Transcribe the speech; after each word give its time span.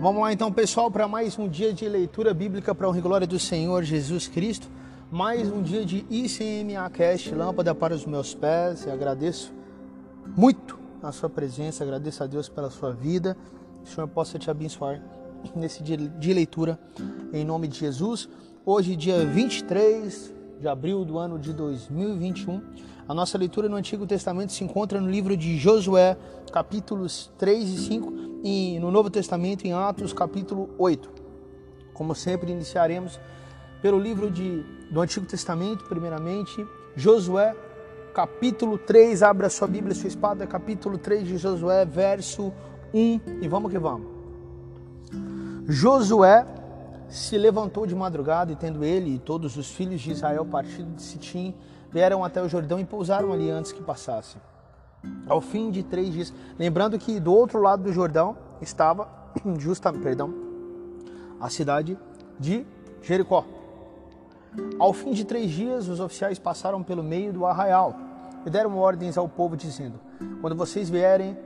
Vamos 0.00 0.22
lá 0.22 0.32
então, 0.32 0.52
pessoal, 0.52 0.90
para 0.90 1.08
mais 1.08 1.36
um 1.38 1.48
dia 1.48 1.72
de 1.72 1.88
leitura 1.88 2.32
bíblica 2.32 2.72
para 2.74 2.86
a 2.88 2.92
glória 2.92 3.26
do 3.26 3.38
Senhor 3.38 3.82
Jesus 3.82 4.28
Cristo. 4.28 4.68
Mais 5.10 5.50
um 5.50 5.60
dia 5.60 5.84
de 5.84 6.06
ICMA 6.08 6.88
Cast, 6.90 7.34
lâmpada 7.34 7.74
para 7.74 7.94
os 7.94 8.06
meus 8.06 8.32
pés. 8.32 8.84
E 8.86 8.90
agradeço 8.90 9.52
muito 10.36 10.78
a 11.02 11.10
sua 11.10 11.28
presença, 11.28 11.82
agradeço 11.82 12.22
a 12.22 12.26
Deus 12.26 12.48
pela 12.48 12.70
sua 12.70 12.92
vida. 12.92 13.36
Que 13.82 13.90
o 13.90 13.94
Senhor 13.94 14.06
possa 14.06 14.38
te 14.38 14.50
abençoar 14.50 15.02
nesse 15.56 15.82
dia 15.82 15.96
de 15.96 16.32
leitura, 16.32 16.78
em 17.32 17.44
nome 17.44 17.66
de 17.66 17.78
Jesus. 17.78 18.28
Hoje, 18.64 18.94
dia 18.94 19.26
23 19.26 20.37
de 20.60 20.68
abril 20.68 21.04
do 21.04 21.18
ano 21.18 21.38
de 21.38 21.52
2021. 21.52 22.60
A 23.08 23.14
nossa 23.14 23.38
leitura 23.38 23.68
no 23.68 23.76
Antigo 23.76 24.06
Testamento 24.06 24.52
se 24.52 24.64
encontra 24.64 25.00
no 25.00 25.10
livro 25.10 25.36
de 25.36 25.56
Josué, 25.56 26.16
capítulos 26.52 27.30
3 27.38 27.68
e 27.68 27.78
5, 27.78 28.12
e 28.44 28.78
no 28.80 28.90
Novo 28.90 29.08
Testamento 29.08 29.64
em 29.64 29.72
Atos, 29.72 30.12
capítulo 30.12 30.68
8. 30.78 31.10
Como 31.94 32.14
sempre, 32.14 32.52
iniciaremos 32.52 33.18
pelo 33.80 33.98
livro 33.98 34.30
de, 34.30 34.64
do 34.90 35.00
Antigo 35.00 35.26
Testamento, 35.26 35.84
primeiramente, 35.84 36.66
Josué, 36.96 37.54
capítulo 38.12 38.78
3. 38.78 39.22
Abra 39.22 39.48
sua 39.48 39.68
Bíblia, 39.68 39.94
sua 39.94 40.08
espada, 40.08 40.46
capítulo 40.46 40.98
3 40.98 41.26
de 41.26 41.38
Josué, 41.38 41.84
verso 41.84 42.52
1, 42.92 43.20
e 43.40 43.48
vamos 43.48 43.70
que 43.70 43.78
vamos. 43.78 44.06
Josué 45.68 46.44
se 47.08 47.38
levantou 47.38 47.86
de 47.86 47.94
madrugada 47.94 48.52
e 48.52 48.56
tendo 48.56 48.84
ele 48.84 49.14
e 49.14 49.18
todos 49.18 49.56
os 49.56 49.70
filhos 49.70 50.00
de 50.00 50.10
Israel 50.10 50.44
partido 50.44 50.94
de 50.94 51.02
Sitim, 51.02 51.54
vieram 51.90 52.22
até 52.22 52.42
o 52.42 52.48
Jordão 52.48 52.78
e 52.78 52.84
pousaram 52.84 53.32
ali 53.32 53.50
antes 53.50 53.72
que 53.72 53.82
passasse. 53.82 54.36
Ao 55.26 55.40
fim 55.40 55.70
de 55.70 55.82
três 55.82 56.12
dias, 56.12 56.32
lembrando 56.58 56.98
que 56.98 57.18
do 57.18 57.32
outro 57.32 57.60
lado 57.60 57.84
do 57.84 57.92
Jordão 57.92 58.36
estava 58.60 59.08
justa, 59.58 59.92
perdão, 59.92 60.34
a 61.40 61.48
cidade 61.48 61.98
de 62.38 62.66
Jericó. 63.02 63.44
Ao 64.78 64.92
fim 64.92 65.12
de 65.12 65.24
três 65.24 65.50
dias, 65.50 65.88
os 65.88 66.00
oficiais 66.00 66.38
passaram 66.38 66.82
pelo 66.82 67.02
meio 67.02 67.32
do 67.32 67.46
arraial 67.46 67.94
e 68.44 68.50
deram 68.50 68.76
ordens 68.76 69.16
ao 69.16 69.28
povo 69.28 69.56
dizendo: 69.56 70.00
Quando 70.40 70.56
vocês 70.56 70.90
vierem 70.90 71.36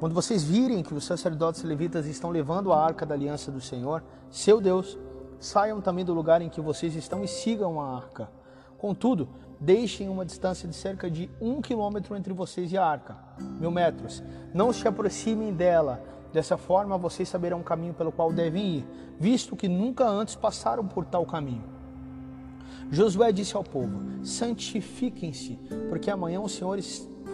quando 0.00 0.14
vocês 0.14 0.42
virem 0.42 0.82
que 0.82 0.94
os 0.94 1.04
sacerdotes 1.04 1.62
levitas 1.62 2.06
estão 2.06 2.30
levando 2.30 2.72
a 2.72 2.82
arca 2.82 3.04
da 3.04 3.14
aliança 3.14 3.52
do 3.52 3.60
Senhor, 3.60 4.02
seu 4.30 4.58
Deus, 4.58 4.98
saiam 5.38 5.78
também 5.78 6.06
do 6.06 6.14
lugar 6.14 6.40
em 6.40 6.48
que 6.48 6.58
vocês 6.58 6.96
estão 6.96 7.22
e 7.22 7.28
sigam 7.28 7.78
a 7.78 7.96
arca. 7.96 8.30
Contudo, 8.78 9.28
deixem 9.60 10.08
uma 10.08 10.24
distância 10.24 10.66
de 10.66 10.74
cerca 10.74 11.10
de 11.10 11.30
um 11.38 11.60
quilômetro 11.60 12.16
entre 12.16 12.32
vocês 12.32 12.72
e 12.72 12.78
a 12.78 12.86
arca, 12.86 13.14
mil 13.38 13.70
metros. 13.70 14.22
Não 14.54 14.72
se 14.72 14.88
aproximem 14.88 15.52
dela. 15.52 16.02
Dessa 16.32 16.56
forma, 16.56 16.96
vocês 16.96 17.28
saberão 17.28 17.60
o 17.60 17.64
caminho 17.64 17.92
pelo 17.92 18.10
qual 18.10 18.32
devem 18.32 18.76
ir, 18.76 18.86
visto 19.18 19.54
que 19.54 19.68
nunca 19.68 20.08
antes 20.08 20.34
passaram 20.34 20.86
por 20.86 21.04
tal 21.04 21.26
caminho. 21.26 21.64
Josué 22.90 23.32
disse 23.32 23.54
ao 23.54 23.64
povo: 23.64 24.00
Santifiquem-se, 24.24 25.58
porque 25.90 26.10
amanhã 26.10 26.40
o 26.40 26.48
Senhor 26.48 26.80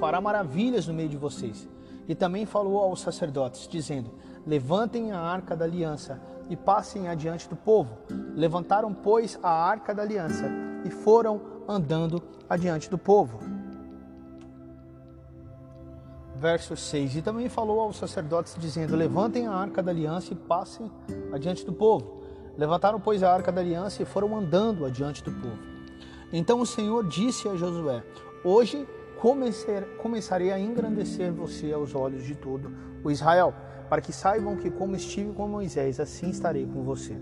fará 0.01 0.21
maravilhas 0.21 0.89
no 0.89 0.95
meio 0.95 1.09
de 1.09 1.17
vocês. 1.17 1.69
E 2.09 2.15
também 2.15 2.47
falou 2.47 2.79
aos 2.79 3.01
sacerdotes, 3.01 3.69
dizendo: 3.69 4.13
Levantem 4.47 5.13
a 5.13 5.21
arca 5.21 5.57
da 5.57 5.65
aliança 5.65 6.21
e 6.49 6.57
passem 6.57 7.09
adiante 7.09 7.49
do 7.49 7.57
povo. 7.57 7.99
Levantaram, 8.35 8.95
pois, 8.95 9.39
a 9.43 9.51
arca 9.51 9.95
da 9.95 10.03
aliança 10.03 10.49
e 10.85 10.91
foram 10.91 11.41
andando 11.69 12.23
adiante 12.49 12.89
do 12.89 12.97
povo. 12.97 13.57
verso 16.37 16.77
6. 16.77 17.17
E 17.17 17.23
também 17.23 17.49
falou 17.49 17.81
aos 17.81 17.97
sacerdotes, 17.97 18.57
dizendo: 18.59 18.95
Levantem 18.95 19.47
a 19.47 19.53
arca 19.53 19.83
da 19.83 19.91
aliança 19.91 20.33
e 20.33 20.37
passem 20.37 20.91
adiante 21.33 21.65
do 21.65 21.73
povo. 21.73 22.23
Levantaram, 22.57 23.01
pois, 23.01 23.23
a 23.23 23.33
arca 23.33 23.51
da 23.51 23.61
aliança 23.61 24.03
e 24.03 24.07
foram 24.07 24.37
andando 24.37 24.85
adiante 24.85 25.23
do 25.23 25.33
povo. 25.33 25.59
Então 26.33 26.61
o 26.61 26.67
Senhor 26.67 27.07
disse 27.09 27.49
a 27.49 27.57
Josué: 27.57 28.05
Hoje 28.45 28.87
começarei 29.17 30.53
a 30.53 30.59
engrandecer 30.59 31.33
você 31.33 31.73
aos 31.73 31.95
olhos 31.95 32.25
de 32.25 32.35
todo 32.35 32.71
o 33.03 33.11
Israel, 33.11 33.55
para 33.89 34.03
que 34.03 34.13
saibam 34.13 34.57
que, 34.57 34.71
como 34.71 34.97
estive 34.97 35.33
com 35.33 35.47
Moisés, 35.47 36.01
assim 36.01 36.31
estarei 36.31 36.67
com 36.67 36.83
você. 36.83 37.17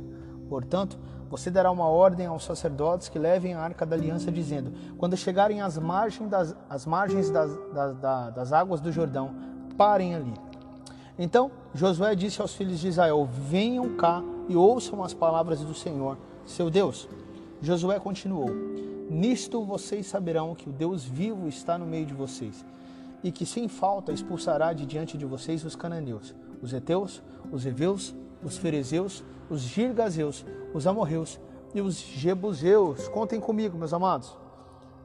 Portanto, 0.49 0.99
você 1.31 1.51
dará 1.51 1.71
uma 1.71 1.89
ordem 1.89 2.27
aos 2.27 2.45
sacerdotes 2.45 3.09
que 3.09 3.19
levem 3.19 3.55
a 3.55 3.61
arca 3.61 3.85
da 3.85 3.97
aliança, 3.97 4.31
dizendo: 4.31 4.73
Quando 4.97 5.17
chegarem 5.17 5.61
às 5.61 5.79
margens 5.79 6.29
das, 6.29 6.57
às 6.69 6.87
margens 6.87 7.31
das, 7.31 7.51
das, 7.73 7.99
das 8.35 8.53
águas 8.53 8.81
do 8.81 8.93
Jordão, 8.93 9.35
parem 9.77 10.15
ali. 10.15 10.35
Então 11.19 11.51
Josué 11.75 12.15
disse 12.15 12.41
aos 12.41 12.55
filhos 12.55 12.79
de 12.79 12.89
Israel: 12.89 13.29
Venham 13.31 13.97
cá 13.97 14.23
e 14.49 14.57
ouçam 14.57 15.03
as 15.03 15.15
palavras 15.15 15.61
do 15.61 15.75
Senhor, 15.75 16.17
seu 16.47 16.71
Deus. 16.71 17.09
Josué 17.61 17.99
continuou: 17.99 18.51
Nisto 19.15 19.65
vocês 19.65 20.07
saberão 20.07 20.57
que 20.57 20.69
o 20.69 20.73
Deus 20.73 21.05
vivo 21.05 21.47
está 21.47 21.79
no 21.79 21.87
meio 21.87 22.05
de 22.05 22.13
vocês, 22.13 22.67
e 23.23 23.31
que 23.31 23.47
sem 23.47 23.69
falta 23.69 24.11
expulsará 24.11 24.73
de 24.73 24.85
diante 24.85 25.17
de 25.17 25.25
vocês 25.25 25.65
os 25.65 25.77
cananeus, 25.77 26.35
os 26.61 26.75
heteus, 26.75 27.23
os 27.53 27.65
heveus, 27.65 28.13
os 28.43 28.59
ferezeus, 28.59 29.23
os 29.49 29.61
girgazeus, 29.61 30.45
os 30.75 30.85
amorreus 30.85 31.39
e 31.73 31.81
os 31.81 31.97
jebuseus. 31.97 33.07
Contem 33.07 33.39
comigo, 33.39 33.79
meus 33.79 33.93
amados. 33.93 34.37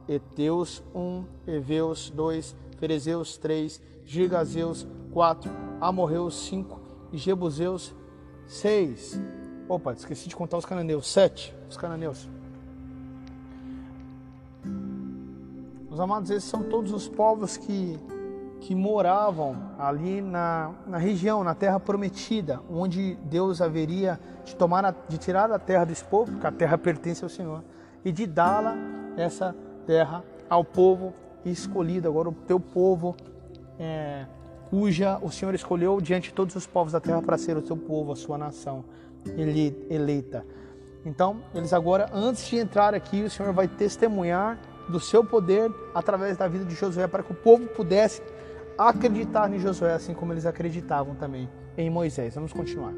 Eteus 0.08 0.82
1, 0.92 1.24
Eveus 1.46 2.10
2, 2.10 2.56
Ferezeus 2.78 3.38
3, 3.38 3.80
Girgazeus 4.04 4.88
4, 5.12 5.48
Amorreus 5.80 6.34
5 6.48 6.80
e 7.12 7.16
Jebuseus 7.16 7.94
6. 8.48 9.20
Opa, 9.68 9.92
esqueci 9.92 10.28
de 10.28 10.34
contar 10.34 10.58
os 10.58 10.64
cananeus. 10.64 11.06
7, 11.06 11.54
os 11.68 11.76
cananeus. 11.76 12.28
Meus 16.00 16.10
amados, 16.10 16.30
esses 16.30 16.48
são 16.48 16.62
todos 16.62 16.94
os 16.94 17.06
povos 17.06 17.58
que 17.58 18.00
que 18.62 18.74
moravam 18.74 19.56
ali 19.78 20.22
na, 20.22 20.72
na 20.86 20.96
região, 20.96 21.44
na 21.44 21.54
terra 21.54 21.78
prometida, 21.78 22.60
onde 22.70 23.16
Deus 23.24 23.60
haveria 23.60 24.18
de 24.44 24.56
tomar 24.56 24.84
a, 24.84 24.94
de 25.08 25.18
tirar 25.18 25.52
a 25.52 25.58
terra 25.58 25.84
desse 25.84 26.04
povo, 26.04 26.32
porque 26.32 26.46
a 26.46 26.52
terra 26.52 26.78
pertence 26.78 27.22
ao 27.22 27.28
Senhor, 27.28 27.62
e 28.02 28.10
de 28.10 28.26
dá-la 28.26 28.76
essa 29.16 29.54
terra 29.86 30.24
ao 30.48 30.64
povo 30.64 31.12
escolhido, 31.44 32.08
agora 32.08 32.30
o 32.30 32.32
teu 32.32 32.58
povo, 32.58 33.14
é, 33.78 34.24
cuja 34.70 35.18
o 35.22 35.30
Senhor 35.30 35.54
escolheu 35.54 36.00
diante 36.00 36.28
de 36.28 36.34
todos 36.34 36.54
os 36.56 36.66
povos 36.66 36.92
da 36.92 37.00
terra 37.00 37.20
para 37.20 37.36
ser 37.36 37.58
o 37.58 37.66
seu 37.66 37.76
povo, 37.76 38.12
a 38.12 38.16
sua 38.16 38.38
nação 38.38 38.84
eleita. 39.88 40.46
Então, 41.04 41.42
eles 41.54 41.74
agora, 41.74 42.10
antes 42.12 42.46
de 42.46 42.56
entrar 42.56 42.94
aqui, 42.94 43.22
o 43.22 43.30
Senhor 43.30 43.52
vai 43.52 43.68
testemunhar 43.68 44.58
do 44.90 45.00
seu 45.00 45.24
poder 45.24 45.72
através 45.94 46.36
da 46.36 46.46
vida 46.46 46.64
de 46.64 46.74
Josué 46.74 47.06
para 47.06 47.22
que 47.22 47.32
o 47.32 47.34
povo 47.34 47.66
pudesse 47.68 48.22
acreditar 48.76 49.52
em 49.52 49.58
Josué, 49.58 49.94
assim 49.94 50.14
como 50.14 50.32
eles 50.32 50.46
acreditavam 50.46 51.14
também 51.14 51.48
em 51.76 51.88
Moisés. 51.88 52.34
Vamos 52.34 52.52
continuar. 52.52 52.92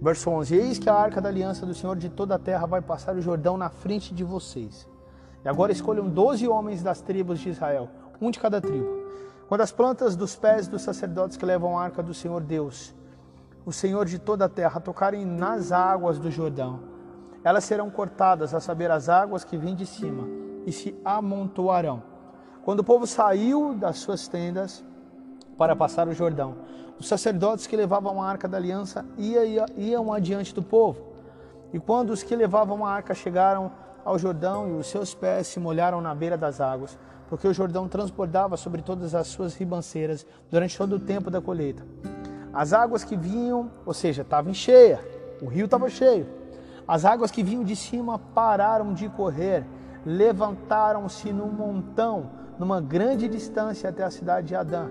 Verso 0.00 0.30
11: 0.30 0.54
Eis 0.54 0.78
que 0.78 0.90
a 0.90 0.94
arca 0.94 1.20
da 1.20 1.28
aliança 1.28 1.64
do 1.64 1.74
Senhor 1.74 1.96
de 1.96 2.08
toda 2.08 2.34
a 2.34 2.38
terra 2.38 2.66
vai 2.66 2.82
passar 2.82 3.14
o 3.14 3.20
Jordão 3.20 3.56
na 3.56 3.68
frente 3.68 4.14
de 4.14 4.24
vocês. 4.24 4.88
E 5.44 5.48
agora 5.48 5.72
escolham 5.72 6.08
doze 6.08 6.46
homens 6.48 6.82
das 6.82 7.00
tribos 7.00 7.38
de 7.38 7.50
Israel, 7.50 7.88
um 8.20 8.30
de 8.30 8.38
cada 8.38 8.60
tribo. 8.60 9.06
Quando 9.48 9.60
as 9.60 9.70
plantas 9.70 10.16
dos 10.16 10.34
pés 10.34 10.66
dos 10.66 10.82
sacerdotes 10.82 11.36
que 11.36 11.46
levam 11.46 11.78
a 11.78 11.84
arca 11.84 12.02
do 12.02 12.12
Senhor 12.12 12.42
Deus, 12.42 12.94
o 13.64 13.72
Senhor 13.72 14.04
de 14.06 14.18
toda 14.18 14.46
a 14.46 14.48
terra, 14.48 14.80
tocarem 14.80 15.24
nas 15.24 15.72
águas 15.72 16.18
do 16.18 16.30
Jordão, 16.30 16.80
elas 17.44 17.64
serão 17.64 17.88
cortadas, 17.88 18.52
a 18.54 18.60
saber, 18.60 18.90
as 18.90 19.08
águas 19.08 19.44
que 19.44 19.56
vêm 19.56 19.76
de 19.76 19.86
cima, 19.86 20.26
e 20.66 20.72
se 20.72 20.94
amontoarão 21.04 22.16
quando 22.66 22.80
o 22.80 22.84
povo 22.84 23.06
saiu 23.06 23.74
das 23.74 23.98
suas 23.98 24.26
tendas 24.26 24.84
para 25.56 25.76
passar 25.76 26.08
o 26.08 26.12
Jordão, 26.12 26.56
os 26.98 27.06
sacerdotes 27.06 27.64
que 27.64 27.76
levavam 27.76 28.20
a 28.20 28.28
arca 28.28 28.48
da 28.48 28.56
aliança 28.56 29.06
iam 29.16 30.12
adiante 30.12 30.52
do 30.52 30.64
povo. 30.64 31.00
E 31.72 31.78
quando 31.78 32.10
os 32.10 32.24
que 32.24 32.34
levavam 32.34 32.84
a 32.84 32.90
arca 32.90 33.14
chegaram 33.14 33.70
ao 34.04 34.18
Jordão 34.18 34.68
e 34.68 34.72
os 34.72 34.88
seus 34.88 35.14
pés 35.14 35.46
se 35.46 35.60
molharam 35.60 36.00
na 36.00 36.12
beira 36.12 36.36
das 36.36 36.60
águas, 36.60 36.98
porque 37.28 37.46
o 37.46 37.54
Jordão 37.54 37.86
transbordava 37.86 38.56
sobre 38.56 38.82
todas 38.82 39.14
as 39.14 39.28
suas 39.28 39.54
ribanceiras 39.54 40.26
durante 40.50 40.76
todo 40.76 40.96
o 40.96 40.98
tempo 40.98 41.30
da 41.30 41.40
colheita. 41.40 41.86
As 42.52 42.72
águas 42.72 43.04
que 43.04 43.16
vinham, 43.16 43.70
ou 43.86 43.94
seja, 43.94 44.22
estavam 44.22 44.52
cheias, 44.52 44.98
o 45.40 45.46
rio 45.46 45.66
estava 45.66 45.88
cheio. 45.88 46.26
As 46.88 47.04
águas 47.04 47.30
que 47.30 47.44
vinham 47.44 47.62
de 47.62 47.76
cima 47.76 48.18
pararam 48.18 48.92
de 48.92 49.08
correr, 49.08 49.64
levantaram-se 50.06 51.32
num 51.32 51.50
montão 51.50 52.30
numa 52.58 52.80
grande 52.80 53.28
distância 53.28 53.90
até 53.90 54.04
a 54.04 54.10
cidade 54.10 54.46
de 54.48 54.54
Adã, 54.54 54.88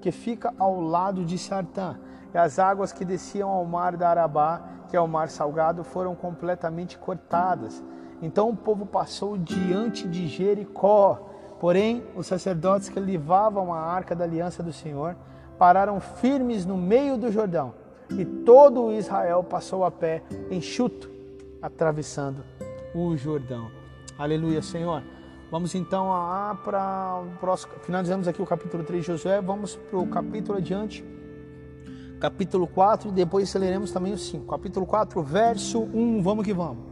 que 0.00 0.12
fica 0.12 0.52
ao 0.58 0.78
lado 0.80 1.24
de 1.24 1.38
Sartã. 1.38 1.98
E 2.34 2.38
as 2.38 2.58
águas 2.58 2.92
que 2.92 3.04
desciam 3.04 3.48
ao 3.48 3.64
mar 3.64 3.96
da 3.96 4.10
Arabá, 4.10 4.62
que 4.88 4.96
é 4.96 5.00
o 5.00 5.08
mar 5.08 5.30
salgado, 5.30 5.82
foram 5.82 6.14
completamente 6.14 6.98
cortadas. 6.98 7.82
Então 8.20 8.50
o 8.50 8.56
povo 8.56 8.86
passou 8.86 9.36
diante 9.36 10.06
de 10.06 10.28
Jericó. 10.28 11.28
Porém, 11.58 12.04
os 12.14 12.26
sacerdotes 12.26 12.88
que 12.88 13.00
levavam 13.00 13.72
a 13.72 13.80
arca 13.80 14.14
da 14.14 14.24
aliança 14.24 14.62
do 14.62 14.72
Senhor 14.72 15.16
pararam 15.58 15.98
firmes 15.98 16.66
no 16.66 16.76
meio 16.76 17.16
do 17.16 17.30
Jordão. 17.30 17.74
E 18.10 18.24
todo 18.24 18.92
Israel 18.92 19.42
passou 19.42 19.84
a 19.84 19.90
pé, 19.90 20.22
enxuto, 20.50 21.10
atravessando 21.60 22.44
o 22.94 23.16
Jordão. 23.16 23.81
Aleluia, 24.22 24.62
Senhor. 24.62 25.02
Vamos 25.50 25.74
então 25.74 26.06
para 26.64 27.24
o 27.24 27.38
próximo. 27.40 27.72
Finalizamos 27.82 28.28
aqui 28.28 28.40
o 28.40 28.46
capítulo 28.46 28.84
3 28.84 29.02
de 29.02 29.06
Josué. 29.08 29.40
Vamos 29.40 29.74
para 29.74 29.98
o 29.98 30.06
capítulo 30.06 30.58
adiante. 30.58 31.04
Capítulo 32.20 32.68
4 32.68 33.08
e 33.08 33.12
depois 33.12 33.52
leremos 33.52 33.90
também 33.90 34.12
o 34.12 34.16
5. 34.16 34.46
Capítulo 34.46 34.86
4, 34.86 35.20
verso 35.24 35.80
1. 35.92 36.22
Vamos 36.22 36.44
que 36.44 36.52
vamos. 36.52 36.84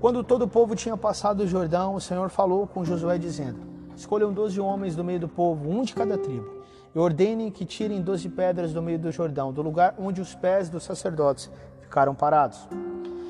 Quando 0.00 0.24
todo 0.24 0.42
o 0.42 0.48
povo 0.48 0.74
tinha 0.74 0.96
passado 0.96 1.44
o 1.44 1.46
Jordão, 1.46 1.94
o 1.94 2.00
Senhor 2.00 2.30
falou 2.30 2.66
com 2.66 2.84
Josué, 2.84 3.16
dizendo: 3.16 3.60
Escolham 3.94 4.32
doze 4.32 4.60
homens 4.60 4.96
do 4.96 5.04
meio 5.04 5.20
do 5.20 5.28
povo, 5.28 5.70
um 5.70 5.84
de 5.84 5.94
cada 5.94 6.18
tribo, 6.18 6.64
e 6.92 6.98
ordenem 6.98 7.48
que 7.48 7.64
tirem 7.64 8.02
doze 8.02 8.28
pedras 8.28 8.72
do 8.72 8.82
meio 8.82 8.98
do 8.98 9.12
Jordão, 9.12 9.52
do 9.52 9.62
lugar 9.62 9.94
onde 9.96 10.20
os 10.20 10.34
pés 10.34 10.68
dos 10.68 10.82
sacerdotes 10.82 11.48
ficaram 11.80 12.12
parados, 12.12 12.68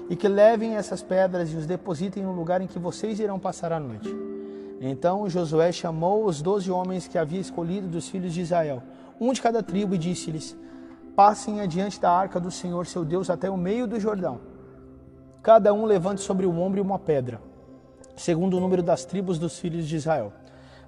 e 0.08 0.16
que 0.16 0.28
levem 0.28 0.76
essas 0.76 1.02
pedras 1.02 1.52
e 1.52 1.56
os 1.56 1.66
depositem 1.66 2.22
no 2.22 2.32
lugar 2.32 2.60
em 2.60 2.66
que 2.66 2.78
vocês 2.78 3.18
irão 3.18 3.38
passar 3.38 3.72
a 3.72 3.80
noite. 3.80 4.14
Então 4.80 5.28
Josué 5.28 5.72
chamou 5.72 6.24
os 6.24 6.42
doze 6.42 6.70
homens 6.70 7.08
que 7.08 7.18
havia 7.18 7.40
escolhido 7.40 7.88
dos 7.88 8.08
filhos 8.08 8.32
de 8.32 8.42
Israel, 8.42 8.82
um 9.20 9.32
de 9.32 9.40
cada 9.40 9.62
tribo, 9.62 9.94
e 9.94 9.98
disse-lhes: 9.98 10.56
Passem 11.14 11.60
adiante 11.60 12.00
da 12.00 12.10
arca 12.10 12.38
do 12.38 12.50
Senhor 12.50 12.86
seu 12.86 13.04
Deus 13.04 13.30
até 13.30 13.50
o 13.50 13.56
meio 13.56 13.86
do 13.86 13.98
Jordão. 13.98 14.40
Cada 15.42 15.72
um 15.72 15.84
levante 15.84 16.20
sobre 16.20 16.44
o 16.44 16.58
ombro 16.58 16.82
uma 16.82 16.98
pedra, 16.98 17.40
segundo 18.16 18.56
o 18.56 18.60
número 18.60 18.82
das 18.82 19.04
tribos 19.04 19.38
dos 19.38 19.58
filhos 19.58 19.88
de 19.88 19.96
Israel, 19.96 20.32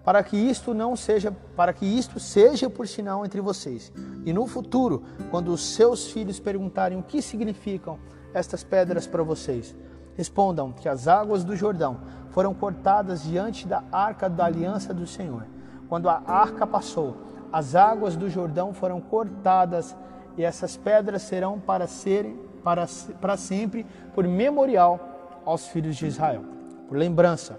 para 0.04 0.22
que 0.22 0.36
isto 0.36 0.74
não 0.74 0.94
seja, 0.94 1.34
para 1.56 1.72
que 1.72 1.86
isto 1.86 2.20
seja 2.20 2.68
por 2.68 2.86
sinal 2.86 3.24
entre 3.24 3.40
vocês. 3.40 3.90
E 4.26 4.32
no 4.32 4.46
futuro, 4.46 5.02
quando 5.30 5.52
os 5.52 5.74
seus 5.74 6.10
filhos 6.10 6.38
perguntarem 6.38 6.98
o 6.98 7.02
que 7.02 7.22
significam 7.22 7.98
estas 8.34 8.62
pedras 8.62 9.06
para 9.06 9.22
vocês, 9.22 9.74
respondam 10.16 10.72
que 10.72 10.88
as 10.88 11.06
águas 11.06 11.44
do 11.44 11.54
Jordão 11.54 11.98
foram 12.30 12.52
cortadas 12.52 13.22
diante 13.22 13.66
da 13.66 13.82
arca 13.90 14.28
da 14.28 14.44
aliança 14.44 14.92
do 14.92 15.06
Senhor. 15.06 15.46
Quando 15.88 16.08
a 16.08 16.22
arca 16.26 16.66
passou, 16.66 17.16
as 17.52 17.74
águas 17.74 18.16
do 18.16 18.28
Jordão 18.28 18.74
foram 18.74 19.00
cortadas 19.00 19.96
e 20.36 20.44
essas 20.44 20.76
pedras 20.76 21.22
serão 21.22 21.58
para 21.58 21.86
serem 21.86 22.38
para, 22.62 22.86
para 23.20 23.36
sempre 23.36 23.86
por 24.14 24.24
memorial 24.26 25.40
aos 25.44 25.68
filhos 25.68 25.96
de 25.96 26.06
Israel, 26.06 26.44
por 26.88 26.98
lembrança. 26.98 27.58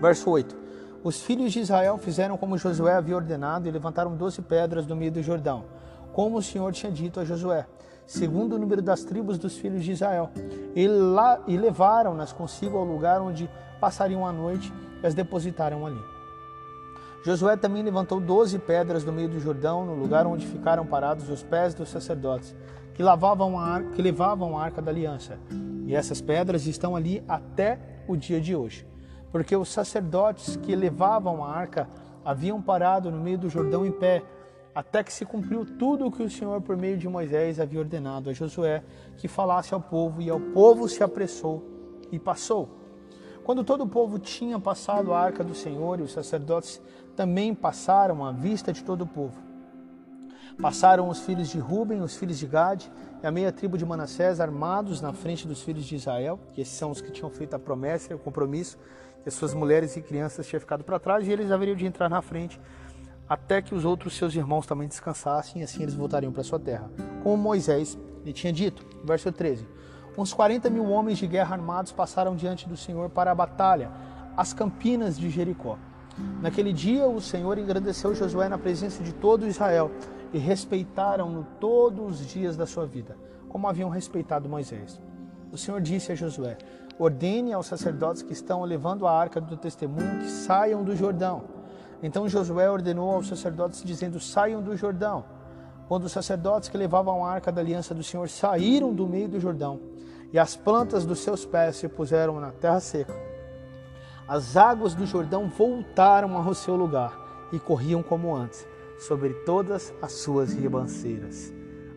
Verso 0.00 0.28
8. 0.28 0.56
Os 1.02 1.22
filhos 1.22 1.52
de 1.52 1.60
Israel 1.60 1.96
fizeram 1.98 2.36
como 2.36 2.58
Josué 2.58 2.94
havia 2.94 3.16
ordenado 3.16 3.68
e 3.68 3.70
levantaram 3.70 4.16
doze 4.16 4.42
pedras 4.42 4.84
do 4.84 4.96
meio 4.96 5.12
do 5.12 5.22
Jordão, 5.22 5.64
como 6.12 6.38
o 6.38 6.42
Senhor 6.42 6.72
tinha 6.72 6.90
dito 6.90 7.20
a 7.20 7.24
Josué 7.24 7.66
segundo 8.06 8.56
o 8.56 8.58
número 8.58 8.82
das 8.82 9.04
tribos 9.04 9.38
dos 9.38 9.56
filhos 9.56 9.84
de 9.84 9.92
Israel, 9.92 10.30
e, 10.74 10.86
lá, 10.86 11.40
e 11.46 11.56
levaram-nas 11.56 12.32
consigo 12.32 12.78
ao 12.78 12.84
lugar 12.84 13.20
onde 13.20 13.48
passariam 13.80 14.26
a 14.26 14.32
noite 14.32 14.72
e 15.02 15.06
as 15.06 15.14
depositaram 15.14 15.86
ali. 15.86 16.14
Josué 17.24 17.56
também 17.56 17.82
levantou 17.82 18.20
doze 18.20 18.58
pedras 18.58 19.02
do 19.02 19.10
meio 19.10 19.30
do 19.30 19.40
Jordão, 19.40 19.86
no 19.86 19.94
lugar 19.94 20.26
onde 20.26 20.46
ficaram 20.46 20.84
parados 20.84 21.30
os 21.30 21.42
pés 21.42 21.72
dos 21.72 21.88
sacerdotes, 21.88 22.54
que, 22.92 23.02
lavavam 23.02 23.58
a, 23.58 23.82
que 23.82 24.02
levavam 24.02 24.58
a 24.58 24.62
arca 24.62 24.82
da 24.82 24.90
aliança. 24.90 25.38
E 25.86 25.94
essas 25.94 26.20
pedras 26.20 26.66
estão 26.66 26.94
ali 26.94 27.24
até 27.26 27.78
o 28.06 28.14
dia 28.14 28.40
de 28.40 28.54
hoje. 28.54 28.86
Porque 29.32 29.56
os 29.56 29.70
sacerdotes 29.70 30.56
que 30.56 30.76
levavam 30.76 31.42
a 31.42 31.50
arca 31.50 31.88
haviam 32.24 32.60
parado 32.60 33.10
no 33.10 33.18
meio 33.18 33.38
do 33.38 33.48
Jordão 33.48 33.86
em 33.86 33.90
pé, 33.90 34.22
até 34.74 35.04
que 35.04 35.12
se 35.12 35.24
cumpriu 35.24 35.64
tudo 35.64 36.06
o 36.06 36.10
que 36.10 36.22
o 36.22 36.30
Senhor, 36.30 36.60
por 36.60 36.76
meio 36.76 36.98
de 36.98 37.08
Moisés, 37.08 37.60
havia 37.60 37.78
ordenado 37.78 38.28
a 38.28 38.32
Josué 38.32 38.82
que 39.16 39.28
falasse 39.28 39.72
ao 39.72 39.80
povo, 39.80 40.20
e 40.20 40.28
ao 40.28 40.40
povo 40.40 40.88
se 40.88 41.02
apressou 41.02 41.62
e 42.10 42.18
passou. 42.18 42.68
Quando 43.44 43.62
todo 43.62 43.84
o 43.84 43.88
povo 43.88 44.18
tinha 44.18 44.58
passado 44.58 45.12
a 45.12 45.20
arca 45.20 45.44
do 45.44 45.54
Senhor, 45.54 46.00
e 46.00 46.02
os 46.02 46.12
sacerdotes 46.12 46.80
também 47.14 47.54
passaram 47.54 48.24
à 48.24 48.32
vista 48.32 48.72
de 48.72 48.82
todo 48.82 49.02
o 49.02 49.06
povo. 49.06 49.38
Passaram 50.60 51.08
os 51.08 51.20
filhos 51.20 51.48
de 51.48 51.58
Ruben, 51.58 52.00
os 52.00 52.16
filhos 52.16 52.38
de 52.38 52.46
Gade 52.46 52.90
e 53.22 53.26
a 53.26 53.30
meia 53.30 53.52
tribo 53.52 53.76
de 53.76 53.84
Manassés 53.84 54.40
armados 54.40 55.00
na 55.00 55.12
frente 55.12 55.46
dos 55.46 55.62
filhos 55.62 55.84
de 55.84 55.96
Israel, 55.96 56.38
que 56.52 56.60
esses 56.60 56.74
são 56.74 56.90
os 56.90 57.00
que 57.00 57.10
tinham 57.10 57.30
feito 57.30 57.54
a 57.54 57.58
promessa 57.58 58.12
e 58.12 58.16
o 58.16 58.18
compromisso, 58.18 58.78
que 59.22 59.28
as 59.28 59.34
suas 59.34 59.52
mulheres 59.52 59.96
e 59.96 60.02
crianças 60.02 60.46
tinham 60.46 60.60
ficado 60.60 60.84
para 60.84 60.98
trás 60.98 61.26
e 61.26 61.32
eles 61.32 61.50
haveriam 61.50 61.76
de 61.76 61.86
entrar 61.86 62.08
na 62.08 62.22
frente 62.22 62.60
até 63.28 63.62
que 63.62 63.74
os 63.74 63.84
outros 63.84 64.16
seus 64.16 64.34
irmãos 64.34 64.66
também 64.66 64.88
descansassem 64.88 65.62
e 65.62 65.64
assim 65.64 65.82
eles 65.82 65.94
voltariam 65.94 66.32
para 66.32 66.42
sua 66.42 66.58
terra. 66.58 66.90
Como 67.22 67.36
Moisés 67.36 67.98
lhe 68.24 68.32
tinha 68.32 68.52
dito. 68.52 68.84
Verso 69.04 69.30
13. 69.32 69.66
Uns 70.16 70.32
40 70.32 70.70
mil 70.70 70.88
homens 70.90 71.18
de 71.18 71.26
guerra 71.26 71.56
armados 71.56 71.90
passaram 71.90 72.36
diante 72.36 72.68
do 72.68 72.76
Senhor 72.76 73.10
para 73.10 73.32
a 73.32 73.34
batalha, 73.34 73.90
às 74.36 74.52
campinas 74.52 75.18
de 75.18 75.28
Jericó. 75.28 75.78
Naquele 76.40 76.72
dia 76.72 77.06
o 77.06 77.20
Senhor 77.20 77.58
engrandeceu 77.58 78.14
Josué 78.14 78.48
na 78.48 78.58
presença 78.58 79.02
de 79.02 79.12
todo 79.12 79.46
Israel 79.46 79.90
e 80.32 80.38
respeitaram-no 80.38 81.44
todos 81.58 82.20
os 82.20 82.26
dias 82.26 82.56
da 82.56 82.66
sua 82.66 82.86
vida, 82.86 83.16
como 83.48 83.66
haviam 83.66 83.88
respeitado 83.88 84.48
Moisés. 84.48 85.00
O 85.50 85.58
Senhor 85.58 85.80
disse 85.80 86.12
a 86.12 86.14
Josué: 86.14 86.58
Ordene 86.98 87.52
aos 87.52 87.66
sacerdotes 87.66 88.22
que 88.22 88.32
estão 88.32 88.62
levando 88.62 89.06
a 89.06 89.12
arca 89.12 89.40
do 89.40 89.56
testemunho 89.56 90.20
que 90.20 90.30
saiam 90.30 90.84
do 90.84 90.94
Jordão. 90.94 91.53
Então 92.02 92.28
Josué 92.28 92.70
ordenou 92.70 93.10
aos 93.10 93.28
sacerdotes, 93.28 93.82
dizendo: 93.82 94.20
Saiam 94.20 94.62
do 94.62 94.76
Jordão. 94.76 95.24
Quando 95.88 96.04
os 96.04 96.12
sacerdotes 96.12 96.68
que 96.68 96.78
levavam 96.78 97.24
a 97.24 97.30
arca 97.30 97.52
da 97.52 97.60
aliança 97.60 97.94
do 97.94 98.02
Senhor 98.02 98.28
saíram 98.28 98.94
do 98.94 99.06
meio 99.06 99.28
do 99.28 99.38
Jordão, 99.38 99.80
e 100.32 100.38
as 100.38 100.56
plantas 100.56 101.04
dos 101.04 101.20
seus 101.20 101.44
pés 101.44 101.76
se 101.76 101.88
puseram 101.88 102.40
na 102.40 102.50
terra 102.50 102.80
seca, 102.80 103.14
as 104.26 104.56
águas 104.56 104.94
do 104.94 105.04
Jordão 105.04 105.48
voltaram 105.48 106.36
ao 106.36 106.54
seu 106.54 106.74
lugar 106.74 107.12
e 107.52 107.58
corriam 107.58 108.02
como 108.02 108.34
antes, 108.34 108.66
sobre 108.98 109.34
todas 109.44 109.92
as 110.00 110.12
suas 110.12 110.54
ribanceiras. 110.54 111.52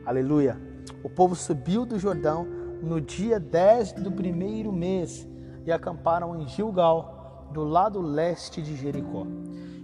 Aleluia! 0.06 0.60
O 1.04 1.10
povo 1.10 1.36
subiu 1.36 1.86
do 1.86 1.98
Jordão 1.98 2.46
no 2.82 3.00
dia 3.00 3.40
10 3.40 3.94
do 3.94 4.12
primeiro 4.12 4.72
mês 4.72 5.28
e 5.66 5.72
acamparam 5.72 6.40
em 6.40 6.48
Gilgal, 6.48 7.50
do 7.52 7.64
lado 7.64 8.02
leste 8.02 8.62
de 8.62 8.76
Jericó. 8.76 9.26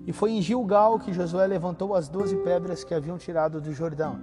E 0.06 0.12
foi 0.12 0.32
em 0.32 0.42
Gilgal 0.42 1.00
que 1.00 1.14
Josué 1.14 1.48
levantou 1.48 1.96
as 1.96 2.10
doze 2.10 2.36
pedras 2.38 2.84
que 2.84 2.94
haviam 2.94 3.18
tirado 3.18 3.62
do 3.62 3.74
Jordão. 3.74 4.20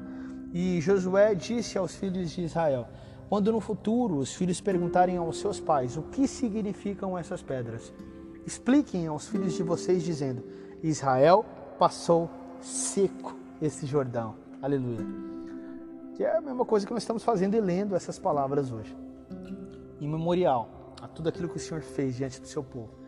E 0.53 0.81
Josué 0.81 1.35
disse 1.35 1.79
aos 1.79 1.95
filhos 1.95 2.31
de 2.31 2.43
Israel: 2.43 2.87
Quando 3.29 3.51
no 3.51 3.61
futuro 3.61 4.17
os 4.17 4.35
filhos 4.35 4.61
perguntarem 4.61 5.17
aos 5.17 5.39
seus 5.39 5.59
pais 5.59 5.97
o 5.97 6.03
que 6.03 6.27
significam 6.27 7.17
essas 7.17 7.43
pedras, 7.43 7.93
expliquem 8.47 9.07
aos 9.07 9.29
filhos 9.29 9.55
de 9.55 9.63
vocês, 9.63 10.03
dizendo: 10.03 10.45
Israel 10.83 11.45
passou 11.79 12.29
seco 12.61 13.35
esse 13.63 13.87
Jordão. 13.87 14.35
Aleluia. 14.61 15.07
Que 16.15 16.25
é 16.25 16.37
a 16.37 16.41
mesma 16.41 16.67
coisa 16.67 16.87
que 16.87 16.93
nós 16.93 17.03
estamos 17.03 17.25
fazendo 17.25 17.55
e 17.55 17.61
lendo 17.61 17.97
essas 17.97 18.19
palavras 18.19 18.71
hoje. 18.71 18.95
Em 19.99 20.09
memorial 20.09 20.95
a 21.01 21.09
tudo 21.09 21.31
aquilo 21.31 21.49
que 21.49 21.57
o 21.57 21.61
Senhor 21.61 21.83
fez 21.83 22.17
diante 22.17 22.41
do 22.41 22.47
seu 22.47 22.63
povo. 22.63 23.00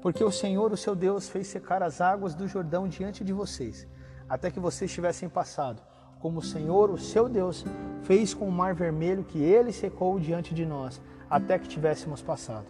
Porque 0.00 0.22
o 0.22 0.30
Senhor, 0.30 0.72
o 0.72 0.76
seu 0.76 0.94
Deus, 0.94 1.28
fez 1.28 1.46
secar 1.48 1.82
as 1.82 2.00
águas 2.00 2.34
do 2.34 2.46
Jordão 2.46 2.86
diante 2.88 3.24
de 3.24 3.32
vocês, 3.32 3.86
até 4.28 4.50
que 4.50 4.60
vocês 4.60 4.92
tivessem 4.92 5.28
passado, 5.28 5.82
como 6.20 6.38
o 6.38 6.42
Senhor, 6.42 6.90
o 6.90 6.98
seu 6.98 7.28
Deus, 7.28 7.64
fez 8.02 8.32
com 8.32 8.48
o 8.48 8.52
mar 8.52 8.74
vermelho 8.74 9.24
que 9.24 9.42
ele 9.42 9.72
secou 9.72 10.18
diante 10.18 10.54
de 10.54 10.64
nós, 10.64 11.00
até 11.28 11.58
que 11.58 11.68
tivéssemos 11.68 12.22
passado. 12.22 12.66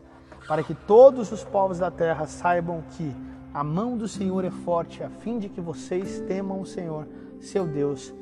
Para 0.47 0.63
que 0.63 0.75
todos 0.75 1.31
os 1.33 1.45
povos 1.45 1.79
da 1.79 1.91
terra 1.91 2.27
saibam 2.27 2.83
que 2.93 3.15
a 3.53 3.65
mão 3.65 3.97
do 3.97 4.07
Senhor 4.07 4.45
é 4.45 4.51
forte, 4.51 5.03
a 5.03 5.11
fim 5.11 5.39
de 5.39 5.49
que 5.49 5.61
vocês 5.61 6.21
temam 6.21 6.61
o 6.61 6.67
Senhor, 6.67 7.07
seu 7.41 7.67
Deus, 7.67 8.15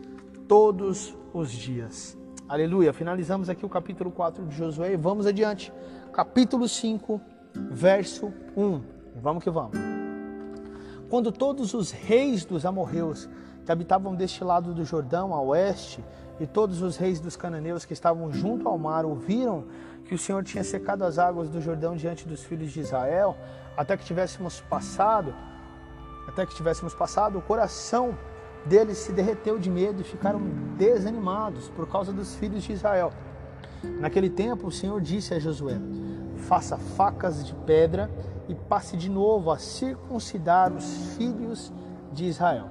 todos 0.48 1.16
os 1.32 1.50
dias. 1.50 2.16
Aleluia. 2.48 2.92
Finalizamos 2.92 3.48
aqui 3.48 3.66
o 3.66 3.68
capítulo 3.68 4.10
4 4.10 4.46
de 4.46 4.56
Josué 4.56 4.92
e 4.92 4.96
vamos 4.96 5.26
adiante. 5.26 5.72
Capítulo 6.12 6.68
5, 6.68 7.20
verso 7.70 8.32
1. 8.56 8.95
Vamos 9.20 9.42
que 9.42 9.50
vamos. 9.50 9.76
Quando 11.08 11.32
todos 11.32 11.72
os 11.74 11.90
reis 11.90 12.44
dos 12.44 12.66
amorreus 12.66 13.28
que 13.64 13.72
habitavam 13.72 14.14
deste 14.14 14.42
lado 14.44 14.74
do 14.74 14.84
Jordão, 14.84 15.34
a 15.34 15.40
oeste, 15.40 16.04
e 16.38 16.46
todos 16.46 16.82
os 16.82 16.96
reis 16.96 17.18
dos 17.18 17.36
cananeus 17.36 17.84
que 17.84 17.92
estavam 17.92 18.32
junto 18.32 18.68
ao 18.68 18.76
mar 18.76 19.04
ouviram 19.04 19.64
que 20.04 20.14
o 20.14 20.18
Senhor 20.18 20.44
tinha 20.44 20.62
secado 20.62 21.04
as 21.04 21.18
águas 21.18 21.48
do 21.48 21.60
Jordão 21.60 21.96
diante 21.96 22.28
dos 22.28 22.44
filhos 22.44 22.72
de 22.72 22.80
Israel, 22.80 23.36
até 23.76 23.96
que 23.96 24.04
tivéssemos 24.04 24.60
passado, 24.60 25.34
até 26.28 26.44
que 26.44 26.54
tivéssemos 26.54 26.94
passado, 26.94 27.38
o 27.38 27.42
coração 27.42 28.16
deles 28.66 28.98
se 28.98 29.12
derreteu 29.12 29.58
de 29.58 29.70
medo 29.70 30.02
e 30.02 30.04
ficaram 30.04 30.40
desanimados 30.76 31.68
por 31.70 31.88
causa 31.88 32.12
dos 32.12 32.34
filhos 32.34 32.64
de 32.64 32.72
Israel. 32.72 33.12
Naquele 34.00 34.28
tempo, 34.28 34.66
o 34.66 34.72
Senhor 34.72 35.00
disse 35.00 35.32
a 35.34 35.38
Josué: 35.38 35.78
Faça 36.36 36.76
facas 36.76 37.46
de 37.46 37.54
pedra 37.54 38.10
e 38.48 38.54
passe 38.54 38.96
de 38.96 39.10
novo 39.10 39.50
a 39.50 39.58
circuncidar 39.58 40.72
os 40.72 41.16
filhos 41.16 41.72
de 42.12 42.24
Israel. 42.26 42.68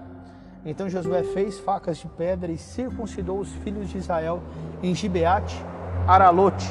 Então 0.65 0.89
Josué 0.89 1.23
fez 1.23 1.59
facas 1.59 1.97
de 1.97 2.07
pedra 2.07 2.51
e 2.51 2.57
circuncidou 2.57 3.39
os 3.39 3.51
filhos 3.51 3.89
de 3.89 3.97
Israel 3.97 4.41
em 4.81 4.95
Gibeate, 4.95 5.55
Aralote. 6.07 6.67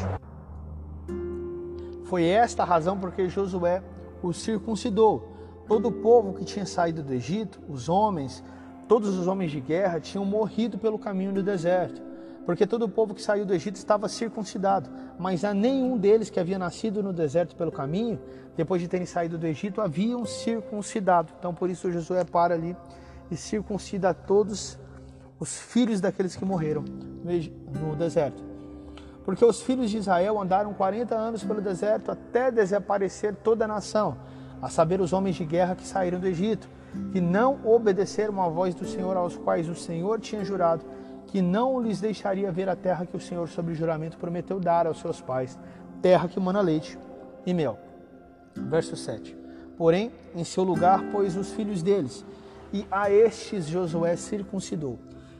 Foi 2.04 2.24
esta 2.24 2.62
a 2.62 2.66
razão 2.66 2.98
porque 2.98 3.28
Josué 3.28 3.82
os 4.22 4.42
circuncidou. 4.42 5.32
Todo 5.66 5.88
o 5.88 5.92
povo 5.92 6.34
que 6.34 6.44
tinha 6.44 6.66
saído 6.66 7.02
do 7.02 7.12
Egito, 7.12 7.60
os 7.68 7.88
homens, 7.88 8.44
todos 8.86 9.16
os 9.16 9.26
homens 9.26 9.50
de 9.50 9.60
guerra, 9.60 10.00
tinham 10.00 10.24
morrido 10.24 10.76
pelo 10.76 10.98
caminho 10.98 11.32
do 11.32 11.42
deserto 11.42 12.13
porque 12.44 12.66
todo 12.66 12.84
o 12.84 12.88
povo 12.88 13.14
que 13.14 13.22
saiu 13.22 13.46
do 13.46 13.54
Egito 13.54 13.76
estava 13.76 14.08
circuncidado, 14.08 14.90
mas 15.18 15.44
a 15.44 15.54
nenhum 15.54 15.96
deles 15.96 16.28
que 16.28 16.38
havia 16.38 16.58
nascido 16.58 17.02
no 17.02 17.12
deserto 17.12 17.56
pelo 17.56 17.72
caminho, 17.72 18.20
depois 18.56 18.82
de 18.82 18.88
terem 18.88 19.06
saído 19.06 19.38
do 19.38 19.46
Egito, 19.46 19.80
haviam 19.80 20.26
circuncidado. 20.26 21.32
Então 21.38 21.54
por 21.54 21.70
isso 21.70 21.90
Josué 21.90 22.24
para 22.24 22.54
ali 22.54 22.76
e 23.30 23.36
circuncida 23.36 24.12
todos 24.12 24.78
os 25.40 25.58
filhos 25.58 26.00
daqueles 26.00 26.36
que 26.36 26.44
morreram 26.44 26.84
no 27.80 27.96
deserto. 27.96 28.42
Porque 29.24 29.44
os 29.44 29.62
filhos 29.62 29.90
de 29.90 29.96
Israel 29.96 30.40
andaram 30.40 30.74
40 30.74 31.14
anos 31.14 31.42
pelo 31.42 31.62
deserto 31.62 32.10
até 32.10 32.50
desaparecer 32.50 33.34
toda 33.36 33.64
a 33.64 33.68
nação, 33.68 34.18
a 34.60 34.68
saber, 34.68 35.00
os 35.00 35.14
homens 35.14 35.36
de 35.36 35.46
guerra 35.46 35.74
que 35.74 35.86
saíram 35.86 36.20
do 36.20 36.26
Egito, 36.26 36.68
que 37.10 37.22
não 37.22 37.58
obedeceram 37.64 38.40
à 38.42 38.48
voz 38.48 38.74
do 38.74 38.86
Senhor, 38.86 39.16
aos 39.16 39.34
quais 39.36 39.68
o 39.68 39.74
Senhor 39.74 40.20
tinha 40.20 40.44
jurado 40.44 40.84
que 41.34 41.42
não 41.42 41.82
lhes 41.82 42.00
deixaria 42.00 42.52
ver 42.52 42.68
a 42.68 42.76
terra 42.76 43.04
que 43.04 43.16
o 43.16 43.20
Senhor, 43.20 43.48
sobre 43.48 43.74
juramento, 43.74 44.16
prometeu 44.16 44.60
dar 44.60 44.86
aos 44.86 45.00
seus 45.00 45.20
pais, 45.20 45.58
terra 46.00 46.28
que 46.28 46.38
mana 46.38 46.60
leite 46.60 46.96
e 47.44 47.52
mel. 47.52 47.76
Verso 48.54 48.94
7. 48.94 49.36
Porém, 49.76 50.12
em 50.32 50.44
seu 50.44 50.62
lugar 50.62 51.02
pôs 51.10 51.36
os 51.36 51.52
filhos 51.52 51.82
deles, 51.82 52.24
e 52.72 52.86
a 52.88 53.10
estes 53.10 53.66
Josué 53.66 54.14
circuncidou. 54.14 54.96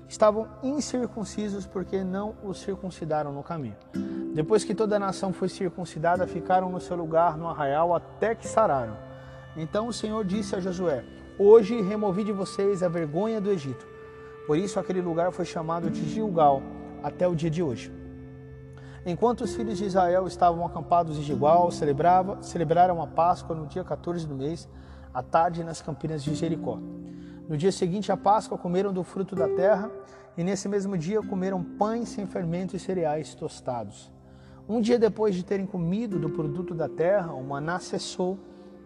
Estavam 0.08 0.48
incircuncisos 0.64 1.64
porque 1.64 2.02
não 2.02 2.34
os 2.42 2.58
circuncidaram 2.58 3.32
no 3.32 3.44
caminho. 3.44 3.76
Depois 4.34 4.64
que 4.64 4.74
toda 4.74 4.96
a 4.96 4.98
nação 4.98 5.32
foi 5.32 5.48
circuncidada, 5.48 6.26
ficaram 6.26 6.68
no 6.70 6.80
seu 6.80 6.96
lugar 6.96 7.38
no 7.38 7.46
arraial 7.46 7.94
até 7.94 8.34
que 8.34 8.48
sararam. 8.48 8.96
Então 9.56 9.86
o 9.86 9.92
Senhor 9.92 10.24
disse 10.24 10.56
a 10.56 10.60
Josué: 10.60 11.04
Hoje 11.38 11.80
removi 11.80 12.24
de 12.24 12.32
vocês 12.32 12.82
a 12.82 12.88
vergonha 12.88 13.40
do 13.40 13.48
Egito 13.48 13.93
por 14.46 14.58
isso 14.58 14.78
aquele 14.78 15.00
lugar 15.00 15.32
foi 15.32 15.44
chamado 15.44 15.90
de 15.90 16.04
Gilgal 16.08 16.62
até 17.02 17.26
o 17.26 17.34
dia 17.34 17.50
de 17.50 17.62
hoje. 17.62 17.92
Enquanto 19.06 19.42
os 19.42 19.54
filhos 19.54 19.78
de 19.78 19.84
Israel 19.84 20.26
estavam 20.26 20.64
acampados 20.64 21.18
em 21.18 21.22
Gilgal, 21.22 21.70
celebraram 21.70 23.02
a 23.02 23.06
Páscoa 23.06 23.54
no 23.54 23.66
dia 23.66 23.84
14 23.84 24.26
do 24.26 24.34
mês, 24.34 24.68
à 25.12 25.22
tarde 25.22 25.62
nas 25.62 25.82
campinas 25.82 26.22
de 26.22 26.34
Jericó. 26.34 26.78
No 27.48 27.56
dia 27.56 27.70
seguinte 27.70 28.10
à 28.10 28.16
Páscoa 28.16 28.56
comeram 28.56 28.92
do 28.92 29.02
fruto 29.02 29.34
da 29.34 29.48
terra, 29.48 29.90
e 30.36 30.42
nesse 30.42 30.68
mesmo 30.68 30.96
dia 30.96 31.22
comeram 31.22 31.62
pães 31.62 32.08
sem 32.08 32.26
fermento 32.26 32.74
e 32.74 32.78
cereais 32.78 33.34
tostados. 33.34 34.10
Um 34.66 34.80
dia 34.80 34.98
depois 34.98 35.34
de 35.34 35.44
terem 35.44 35.66
comido 35.66 36.18
do 36.18 36.30
produto 36.30 36.74
da 36.74 36.88
terra, 36.88 37.32
o 37.34 37.42
maná 37.42 37.78
cessou 37.78 38.38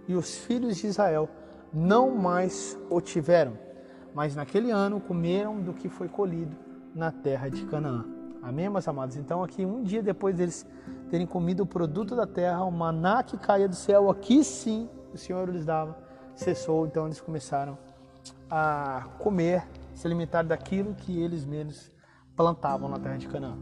e 0.09 0.15
os 0.15 0.37
filhos 0.37 0.77
de 0.77 0.89
Israel 0.89 1.29
não 1.73 2.11
mais 2.11 2.77
o 2.91 3.01
tiveram 3.01 3.68
mas 4.15 4.35
naquele 4.35 4.71
ano 4.71 5.01
comeram 5.01 5.61
do 5.61 5.73
que 5.73 5.89
foi 5.89 6.09
colhido 6.09 6.57
na 6.95 7.11
terra 7.11 7.49
de 7.49 7.65
Canaã. 7.67 8.05
Amém, 8.43 8.69
meus 8.69 8.87
amados? 8.87 9.17
Então, 9.17 9.43
aqui, 9.43 9.65
um 9.65 9.83
dia 9.83 10.03
depois 10.03 10.37
deles 10.37 10.67
terem 11.11 11.27
comido 11.27 11.63
o 11.63 11.67
produto 11.67 12.15
da 12.15 12.27
terra, 12.27 12.65
o 12.65 12.71
maná 12.71 13.23
que 13.23 13.37
caía 13.37 13.69
do 13.69 13.75
céu, 13.75 14.11
aqui 14.11 14.45
sim 14.45 14.89
o 15.13 15.19
Senhor 15.19 15.49
lhes 15.49 15.65
dava 15.65 15.97
cessou, 16.39 16.87
então 16.87 17.07
eles 17.07 17.21
começaram 17.21 17.77
a 18.51 19.09
comer, 19.19 19.67
se 19.93 20.07
alimentar 20.07 20.43
daquilo 20.43 20.95
que 20.95 21.21
eles 21.21 21.45
mesmos 21.45 21.91
plantavam 22.37 22.89
na 22.89 22.99
terra 22.99 23.19
de 23.19 23.27
Canaã. 23.27 23.59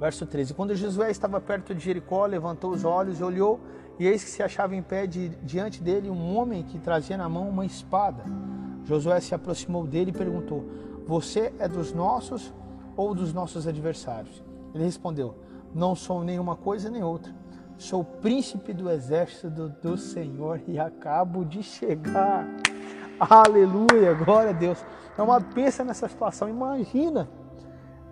Verso 0.00 0.26
13: 0.26 0.54
Quando 0.54 0.74
Josué 0.74 1.10
estava 1.10 1.40
perto 1.40 1.74
de 1.74 1.84
Jericó, 1.84 2.24
levantou 2.26 2.70
os 2.70 2.84
olhos 2.84 3.20
e 3.20 3.24
olhou, 3.24 3.60
e 3.98 4.06
eis 4.06 4.24
que 4.24 4.30
se 4.30 4.42
achava 4.42 4.74
em 4.74 4.82
pé 4.82 5.06
de, 5.06 5.28
diante 5.44 5.82
dele 5.82 6.08
um 6.08 6.36
homem 6.36 6.62
que 6.62 6.78
trazia 6.78 7.16
na 7.16 7.28
mão 7.28 7.48
uma 7.48 7.66
espada. 7.66 8.24
Josué 8.84 9.20
se 9.20 9.34
aproximou 9.34 9.86
dele 9.86 10.10
e 10.10 10.14
perguntou: 10.14 10.64
Você 11.06 11.52
é 11.58 11.68
dos 11.68 11.92
nossos 11.92 12.52
ou 12.96 13.14
dos 13.14 13.32
nossos 13.32 13.66
adversários? 13.66 14.42
Ele 14.74 14.84
respondeu: 14.84 15.34
Não 15.74 15.94
sou 15.94 16.24
nenhuma 16.24 16.56
coisa 16.56 16.90
nem 16.90 17.02
outra. 17.02 17.32
Sou 17.76 18.04
príncipe 18.04 18.72
do 18.72 18.88
exército 18.88 19.68
do, 19.82 19.96
Senhor 19.96 20.60
e 20.68 20.78
acabo 20.78 21.44
de 21.44 21.62
chegar. 21.62 22.46
Aleluia, 23.18 24.14
glória 24.14 24.50
a 24.50 24.52
Deus. 24.52 24.84
Então, 25.12 25.26
pensa 25.54 25.84
nessa 25.84 26.08
situação, 26.08 26.48
imagina. 26.48 27.28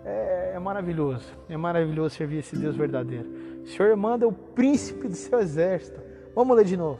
É, 0.03 0.53
é, 0.55 0.59
maravilhoso, 0.59 1.25
é 1.47 1.55
maravilhoso 1.55 2.15
servir 2.15 2.39
esse 2.39 2.55
Deus 2.55 2.75
verdadeiro. 2.75 3.29
O 3.63 3.67
Senhor 3.67 3.95
manda 3.95 4.27
o 4.27 4.31
príncipe 4.31 5.07
do 5.07 5.15
seu 5.15 5.39
exército. 5.39 6.01
Vamos 6.35 6.57
ler 6.57 6.65
de 6.65 6.75
novo. 6.75 6.99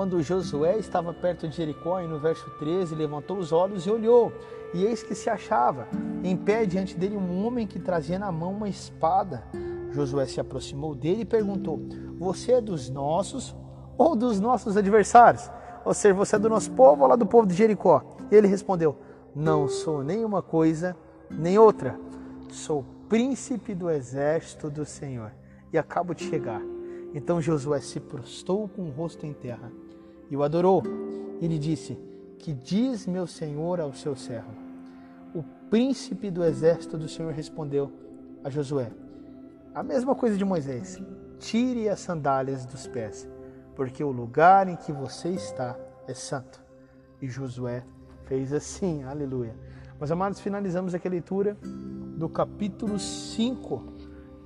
Quando 0.00 0.22
Josué 0.22 0.78
estava 0.78 1.12
perto 1.12 1.46
de 1.46 1.54
Jericó, 1.54 2.00
e 2.00 2.08
no 2.08 2.18
verso 2.18 2.48
13, 2.58 2.94
levantou 2.94 3.36
os 3.36 3.52
olhos 3.52 3.84
e 3.84 3.90
olhou, 3.90 4.32
e 4.72 4.82
eis 4.82 5.02
que 5.02 5.14
se 5.14 5.28
achava 5.28 5.86
em 6.24 6.34
pé 6.34 6.64
diante 6.64 6.96
dele 6.96 7.18
um 7.18 7.44
homem 7.44 7.66
que 7.66 7.78
trazia 7.78 8.18
na 8.18 8.32
mão 8.32 8.52
uma 8.52 8.66
espada. 8.66 9.44
Josué 9.90 10.24
se 10.24 10.40
aproximou 10.40 10.94
dele 10.94 11.20
e 11.20 11.26
perguntou: 11.26 11.82
Você 12.18 12.52
é 12.52 12.60
dos 12.62 12.88
nossos 12.88 13.54
ou 13.98 14.16
dos 14.16 14.40
nossos 14.40 14.74
adversários? 14.74 15.50
Ou 15.84 15.92
seja, 15.92 16.14
você 16.14 16.36
é 16.36 16.38
do 16.38 16.48
nosso 16.48 16.70
povo 16.70 17.02
ou 17.02 17.06
lá 17.06 17.14
do 17.14 17.26
povo 17.26 17.46
de 17.46 17.52
Jericó? 17.52 18.02
Ele 18.32 18.46
respondeu: 18.46 18.96
Não 19.34 19.68
sou 19.68 20.02
nenhuma 20.02 20.40
coisa 20.40 20.96
nem 21.30 21.58
outra. 21.58 22.00
Sou 22.48 22.86
príncipe 23.06 23.74
do 23.74 23.90
exército 23.90 24.70
do 24.70 24.86
Senhor 24.86 25.30
e 25.70 25.76
acabo 25.76 26.14
de 26.14 26.24
chegar. 26.24 26.62
Então 27.12 27.38
Josué 27.38 27.80
se 27.80 28.00
prostou 28.00 28.66
com 28.66 28.88
o 28.88 28.90
rosto 28.90 29.26
em 29.26 29.34
terra 29.34 29.70
e 30.30 30.36
o 30.36 30.42
adorou. 30.42 30.82
Ele 31.40 31.58
disse: 31.58 31.98
Que 32.38 32.52
diz 32.52 33.06
meu 33.06 33.26
senhor 33.26 33.80
ao 33.80 33.92
seu 33.92 34.14
servo? 34.14 34.52
O 35.34 35.42
príncipe 35.68 36.30
do 36.30 36.44
exército 36.44 36.96
do 36.96 37.08
Senhor 37.08 37.32
respondeu 37.32 37.92
a 38.44 38.48
Josué: 38.48 38.90
A 39.74 39.82
mesma 39.82 40.14
coisa 40.14 40.36
de 40.36 40.44
Moisés: 40.44 40.98
Tire 41.38 41.88
as 41.88 42.00
sandálias 42.00 42.64
dos 42.64 42.86
pés, 42.86 43.28
porque 43.74 44.04
o 44.04 44.10
lugar 44.10 44.68
em 44.68 44.76
que 44.76 44.92
você 44.92 45.30
está 45.30 45.76
é 46.06 46.14
santo. 46.14 46.60
E 47.20 47.28
Josué 47.28 47.84
fez 48.24 48.52
assim, 48.52 49.02
aleluia. 49.04 49.54
Mas 49.98 50.10
amados, 50.10 50.40
finalizamos 50.40 50.94
aqui 50.94 51.08
a 51.08 51.10
leitura 51.10 51.56
do 52.16 52.28
capítulo 52.28 52.98
5 52.98 53.82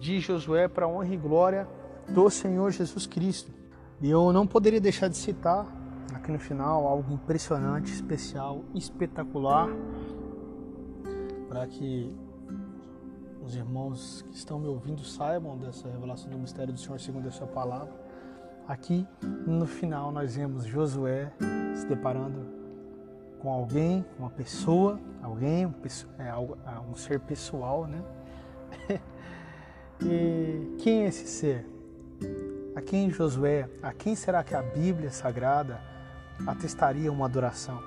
de 0.01 0.21
Josué 0.21 0.69
para 0.69 0.89
honra 0.89 1.15
e 1.15 1.17
glória 1.17 1.69
do 2.09 2.29
Senhor 2.31 2.71
Jesus 2.71 3.07
Cristo. 3.07 3.53
E 4.01 4.11
eu 4.11 4.33
não 4.33 4.47
poderia 4.47 4.81
deixar 4.81 5.09
de 5.09 5.17
citar 5.17 5.67
aqui 6.15 6.31
no 6.31 6.39
final 6.39 6.87
algo 6.87 7.13
impressionante, 7.13 7.93
especial, 7.93 8.65
espetacular, 8.75 9.69
para 11.49 11.67
que 11.67 12.13
os 13.43 13.55
irmãos 13.55 14.25
que 14.31 14.37
estão 14.37 14.59
me 14.59 14.67
ouvindo 14.67 15.05
saibam 15.05 15.59
dessa 15.59 15.89
revelação 15.89 16.31
do 16.31 16.39
mistério 16.39 16.73
do 16.73 16.81
Senhor 16.81 16.99
segundo 16.99 17.29
a 17.29 17.31
sua 17.31 17.47
palavra. 17.47 17.93
Aqui 18.67 19.07
no 19.47 19.67
final 19.67 20.11
nós 20.11 20.37
vemos 20.37 20.65
Josué 20.65 21.31
se 21.75 21.87
deparando 21.87 22.65
com 23.39 23.53
alguém, 23.53 24.05
uma 24.19 24.31
pessoa, 24.31 24.99
alguém, 25.23 25.67
um, 25.67 25.75
é, 26.19 26.29
é, 26.29 26.97
ser 26.97 27.21
pessoal, 27.21 27.87
né? 27.87 28.03
e 30.03 30.77
quem 30.79 31.03
é 31.03 31.09
esse 31.09 31.27
ser? 31.29 31.74
A 32.75 32.81
quem 32.81 33.09
Josué, 33.09 33.69
a 33.83 33.93
quem 33.93 34.17
será 34.17 34.43
que 34.43 34.55
a 34.55 34.61
Bíblia 34.61 35.11
Sagrada 35.11 35.81
atestaria 36.47 37.11
uma 37.11 37.27
adoração? 37.27 37.81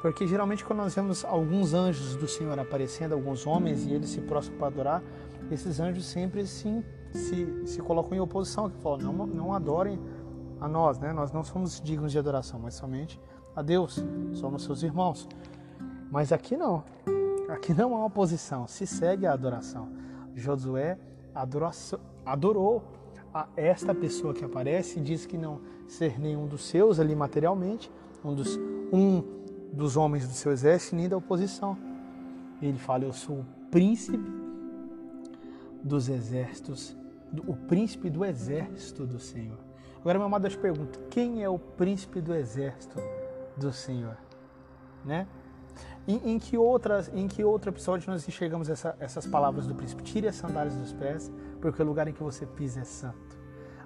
Porque 0.00 0.28
geralmente 0.28 0.64
quando 0.64 0.78
nós 0.78 0.94
vemos 0.94 1.24
alguns 1.24 1.74
anjos 1.74 2.14
do 2.14 2.28
Senhor 2.28 2.56
aparecendo, 2.56 3.14
alguns 3.14 3.46
homens, 3.46 3.84
e 3.84 3.92
eles 3.92 4.10
se 4.10 4.20
prostram 4.20 4.56
para 4.56 4.68
adorar, 4.68 5.02
esses 5.50 5.80
anjos 5.80 6.06
sempre 6.06 6.46
se, 6.46 6.84
se, 7.12 7.66
se 7.66 7.82
colocam 7.82 8.16
em 8.16 8.20
oposição, 8.20 8.70
que 8.70 8.80
falam, 8.80 8.98
não, 8.98 9.26
não 9.26 9.52
adorem 9.52 9.98
a 10.60 10.68
nós, 10.68 11.00
né? 11.00 11.12
Nós 11.12 11.32
não 11.32 11.42
somos 11.42 11.80
dignos 11.80 12.12
de 12.12 12.18
adoração, 12.18 12.60
mas 12.60 12.74
somente 12.74 13.20
a 13.56 13.62
Deus, 13.62 14.04
somos 14.34 14.62
seus 14.62 14.84
irmãos. 14.84 15.28
Mas 16.12 16.30
aqui 16.30 16.56
não, 16.56 16.84
aqui 17.48 17.74
não 17.74 17.96
há 17.96 18.04
oposição, 18.04 18.68
se 18.68 18.86
segue 18.86 19.26
a 19.26 19.32
adoração. 19.32 19.88
Josué 20.34 20.96
adorou 22.24 22.84
a 23.32 23.48
esta 23.56 23.94
pessoa 23.94 24.34
que 24.34 24.44
aparece 24.44 24.98
e 24.98 25.02
diz 25.02 25.26
que 25.26 25.36
não 25.36 25.60
ser 25.86 26.18
nenhum 26.18 26.46
dos 26.46 26.64
seus 26.64 26.98
ali 26.98 27.14
materialmente, 27.14 27.90
um 28.24 28.34
dos, 28.34 28.58
um 28.92 29.22
dos 29.72 29.96
homens 29.96 30.26
do 30.26 30.34
seu 30.34 30.52
exército, 30.52 30.96
nem 30.96 31.08
da 31.08 31.16
oposição. 31.16 31.76
Ele 32.60 32.78
fala: 32.78 33.04
Eu 33.04 33.12
sou 33.12 33.40
o 33.40 33.46
príncipe 33.70 34.18
dos 35.82 36.08
exércitos, 36.08 36.96
o 37.46 37.54
príncipe 37.54 38.10
do 38.10 38.24
exército 38.24 39.06
do 39.06 39.18
Senhor. 39.18 39.58
Agora, 40.00 40.18
meu 40.18 40.26
amado, 40.26 40.46
eu 40.46 40.50
te 40.50 40.58
pergunto: 40.58 40.98
quem 41.10 41.42
é 41.42 41.48
o 41.48 41.58
príncipe 41.58 42.20
do 42.20 42.34
exército 42.34 42.98
do 43.56 43.72
Senhor, 43.72 44.16
né? 45.04 45.26
Em, 46.06 46.32
em, 46.32 46.38
que 46.38 46.56
outras, 46.56 47.10
em 47.14 47.28
que 47.28 47.44
outro 47.44 47.70
episódio 47.70 48.10
nós 48.10 48.26
enxergamos 48.26 48.68
essa, 48.68 48.96
essas 48.98 49.26
palavras 49.26 49.66
do 49.66 49.74
príncipe? 49.74 50.02
Tire 50.02 50.26
as 50.26 50.36
sandálias 50.36 50.74
dos 50.74 50.92
pés, 50.92 51.30
porque 51.60 51.82
o 51.82 51.84
lugar 51.84 52.08
em 52.08 52.12
que 52.12 52.22
você 52.22 52.46
pisa 52.46 52.80
é 52.80 52.84
santo. 52.84 53.38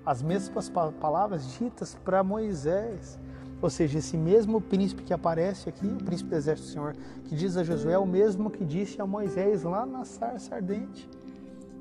As 0.05 0.23
mesmas 0.23 0.69
palavras 0.69 1.47
ditas 1.59 1.97
para 2.05 2.23
Moisés. 2.23 3.19
Ou 3.61 3.71
seja, 3.71 3.99
esse 3.99 4.17
mesmo 4.17 4.61
príncipe 4.61 5.05
que 5.05 5.13
aparece 5.13 5.69
aqui, 5.69 5.87
o 5.87 6.05
príncipe 6.05 6.31
do 6.31 6.37
exército 6.37 6.69
do 6.69 6.73
Senhor, 6.73 6.97
que 7.25 7.37
diz 7.37 7.57
a 7.57 7.63
Josué, 7.63 7.93
é 7.93 7.99
o 7.99 8.07
mesmo 8.07 8.51
que 8.51 8.65
disse 8.65 9.01
a 9.01 9.07
Moisés 9.07 9.63
lá 9.63 9.87
na 9.87 10.05
sarça 10.05 10.57
ardente. 10.57 11.09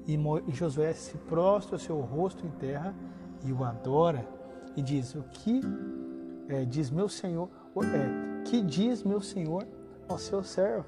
E, 0.07 0.15
e 0.15 0.51
Josué 0.53 0.93
se 0.93 1.17
prostra 1.17 1.75
o 1.75 1.79
seu 1.79 1.99
rosto 1.99 2.45
em 2.45 2.51
terra 2.51 2.93
e 3.43 3.51
o 3.51 3.63
adora 3.63 4.27
e 4.75 4.81
diz: 4.81 5.15
O 5.15 5.23
que 5.23 5.61
é, 6.47 6.65
diz 6.65 6.89
meu 6.89 7.09
Senhor, 7.09 7.49
é, 7.77 8.43
que 8.43 8.61
diz 8.61 9.03
meu 9.03 9.21
Senhor 9.21 9.65
ao 10.11 10.19
seu 10.19 10.43
servo. 10.43 10.85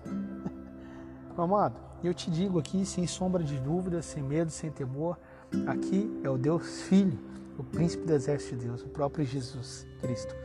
Amado, 1.38 1.76
eu 2.04 2.14
te 2.14 2.30
digo 2.30 2.60
aqui, 2.60 2.86
sem 2.86 3.08
sombra 3.08 3.44
de 3.44 3.58
dúvida, 3.60 4.02
sem 4.02 4.22
medo, 4.22 4.52
sem 4.52 4.70
temor, 4.70 5.18
aqui 5.68 6.20
é 6.24 6.30
o 6.30 6.38
Deus 6.38 6.82
Filho, 6.84 7.18
o 7.58 7.64
príncipe 7.64 8.06
do 8.06 8.14
exército 8.14 8.56
de 8.56 8.66
Deus, 8.68 8.82
o 8.82 8.90
próprio 8.90 9.26
Jesus 9.26 9.88
Cristo, 10.02 10.36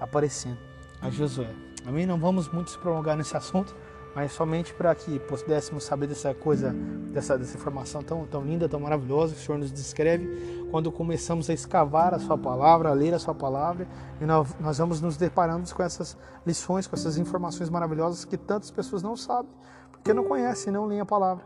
aparecendo 0.00 0.58
a 1.00 1.10
Josué. 1.10 1.50
Amém? 1.86 2.06
Não 2.06 2.18
vamos 2.18 2.48
muito 2.48 2.70
se 2.70 2.78
prolongar 2.78 3.16
nesse 3.16 3.36
assunto, 3.36 3.74
mas 4.14 4.32
somente 4.32 4.72
para 4.72 4.94
que 4.94 5.18
pudéssemos 5.18 5.84
saber 5.84 6.06
dessa 6.06 6.32
coisa, 6.32 6.74
dessa, 7.12 7.36
dessa 7.36 7.56
informação 7.56 8.02
tão, 8.02 8.24
tão 8.26 8.42
linda, 8.42 8.68
tão 8.68 8.80
maravilhosa 8.80 9.34
que 9.34 9.40
o 9.40 9.44
Senhor 9.44 9.58
nos 9.58 9.72
descreve, 9.72 10.66
quando 10.70 10.92
começamos 10.92 11.50
a 11.50 11.54
escavar 11.54 12.14
a 12.14 12.18
Sua 12.18 12.38
palavra, 12.38 12.90
a 12.90 12.92
ler 12.92 13.12
a 13.14 13.18
Sua 13.18 13.34
palavra, 13.34 13.88
e 14.20 14.24
nós, 14.24 14.54
nós 14.60 14.78
vamos 14.78 15.00
nos 15.00 15.16
deparando 15.16 15.72
com 15.74 15.82
essas 15.82 16.16
lições, 16.46 16.86
com 16.86 16.94
essas 16.94 17.18
informações 17.18 17.68
maravilhosas 17.68 18.24
que 18.24 18.36
tantas 18.36 18.70
pessoas 18.70 19.02
não 19.02 19.16
sabem, 19.16 19.50
porque 19.90 20.14
não 20.14 20.24
conhecem, 20.24 20.72
não 20.72 20.86
leem 20.86 21.00
a 21.00 21.06
palavra. 21.06 21.44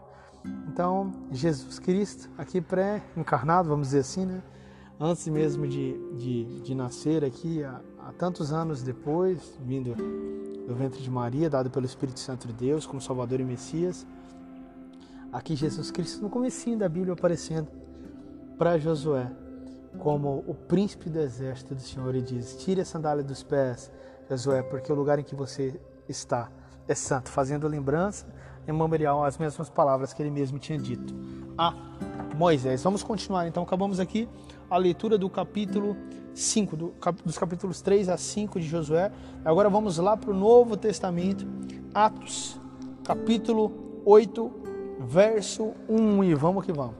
Então, 0.69 1.13
Jesus 1.31 1.79
Cristo, 1.79 2.31
aqui 2.37 2.61
pré-encarnado, 2.61 3.69
vamos 3.69 3.89
dizer 3.89 4.01
assim, 4.01 4.25
né? 4.27 4.43
antes 5.01 5.27
mesmo 5.29 5.67
de, 5.67 5.97
de, 6.17 6.61
de 6.61 6.75
nascer 6.75 7.25
aqui, 7.25 7.63
há, 7.63 7.81
há 8.07 8.13
tantos 8.13 8.53
anos 8.53 8.83
depois, 8.83 9.59
vindo 9.65 9.95
do 10.67 10.75
ventre 10.75 11.03
de 11.03 11.11
Maria, 11.11 11.49
dado 11.49 11.71
pelo 11.71 11.87
Espírito 11.87 12.21
Santo 12.21 12.47
de 12.47 12.53
Deus 12.53 12.87
como 12.87 13.01
Salvador 13.01 13.41
e 13.41 13.45
Messias. 13.45 14.07
Aqui 15.33 15.55
Jesus 15.57 15.91
Cristo 15.91 16.23
no 16.23 16.31
comecinho 16.31 16.79
da 16.79 16.89
Bíblia 16.89 17.15
aparecendo 17.15 17.69
para 18.57 18.79
Josué 18.79 19.31
como 19.99 20.45
o 20.47 20.55
príncipe 20.55 21.09
do 21.09 21.19
exército 21.19 21.75
do 21.75 21.81
Senhor 21.81 22.15
e 22.15 22.23
diz: 22.23 22.57
Tire 22.57 22.81
a 22.81 22.85
sandália 22.85 23.25
dos 23.25 23.43
pés, 23.43 23.91
Josué, 24.29 24.63
porque 24.63 24.93
o 24.93 24.95
lugar 24.95 25.19
em 25.19 25.23
que 25.23 25.35
você 25.35 25.81
está 26.09 26.51
é 26.87 26.95
santo, 26.95 27.31
fazendo 27.31 27.67
lembrança 27.69 28.27
em 28.67 28.73
memorial 28.73 29.25
as 29.25 29.39
mesmas 29.39 29.69
palavras 29.71 30.13
que 30.13 30.23
ele 30.23 30.31
mesmo 30.31 30.59
tinha 30.59 30.79
dito 30.79 31.15
a 31.57 31.75
Moisés. 32.37 32.83
Vamos 32.83 33.03
continuar 33.03 33.47
então, 33.47 33.63
acabamos 33.63 33.99
aqui 33.99 34.29
a 34.71 34.77
leitura 34.77 35.19
do 35.19 35.29
capítulo 35.29 35.97
5, 36.39 36.77
do, 36.77 36.95
dos 37.25 37.37
capítulos 37.37 37.81
3 37.81 38.09
a 38.09 38.17
5 38.17 38.61
de 38.61 38.67
Josué. 38.69 39.11
Agora 39.45 39.69
vamos 39.69 39.99
lá 39.99 40.17
para 40.17 40.31
o 40.31 40.35
Novo 40.35 40.77
Testamento, 40.77 41.45
Atos, 41.93 42.61
capítulo 43.03 43.73
8, 44.05 44.53
verso 45.01 45.73
1 45.89 46.23
e 46.23 46.35
vamos 46.35 46.65
que 46.65 46.73
vamos. 46.73 46.95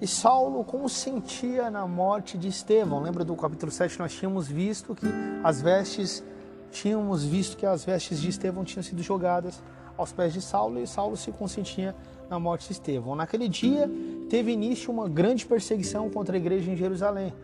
E 0.00 0.06
Saulo 0.06 0.64
consentia 0.64 1.70
na 1.70 1.86
morte 1.86 2.38
de 2.38 2.48
Estevão. 2.48 3.02
Lembra 3.02 3.22
do 3.22 3.36
capítulo 3.36 3.70
7 3.70 3.98
nós 3.98 4.14
tínhamos 4.14 4.48
visto 4.48 4.94
que 4.94 5.06
as 5.44 5.60
vestes 5.60 6.24
tínhamos 6.70 7.22
visto 7.22 7.54
que 7.54 7.66
as 7.66 7.84
vestes 7.84 8.18
de 8.18 8.30
Estevão 8.30 8.64
tinham 8.64 8.82
sido 8.82 9.02
jogadas 9.02 9.62
aos 9.94 10.10
pés 10.10 10.32
de 10.32 10.40
Saulo 10.40 10.80
e 10.80 10.86
Saulo 10.86 11.18
se 11.18 11.30
consentia 11.32 11.94
na 12.30 12.38
morte 12.38 12.68
de 12.68 12.72
Estevão. 12.72 13.14
Naquele 13.14 13.46
dia 13.46 13.90
teve 14.30 14.52
início 14.52 14.92
uma 14.92 15.08
grande 15.08 15.44
perseguição 15.44 16.08
contra 16.08 16.36
a 16.36 16.38
igreja 16.38 16.70
em 16.70 16.76
Jerusalém. 16.76 17.34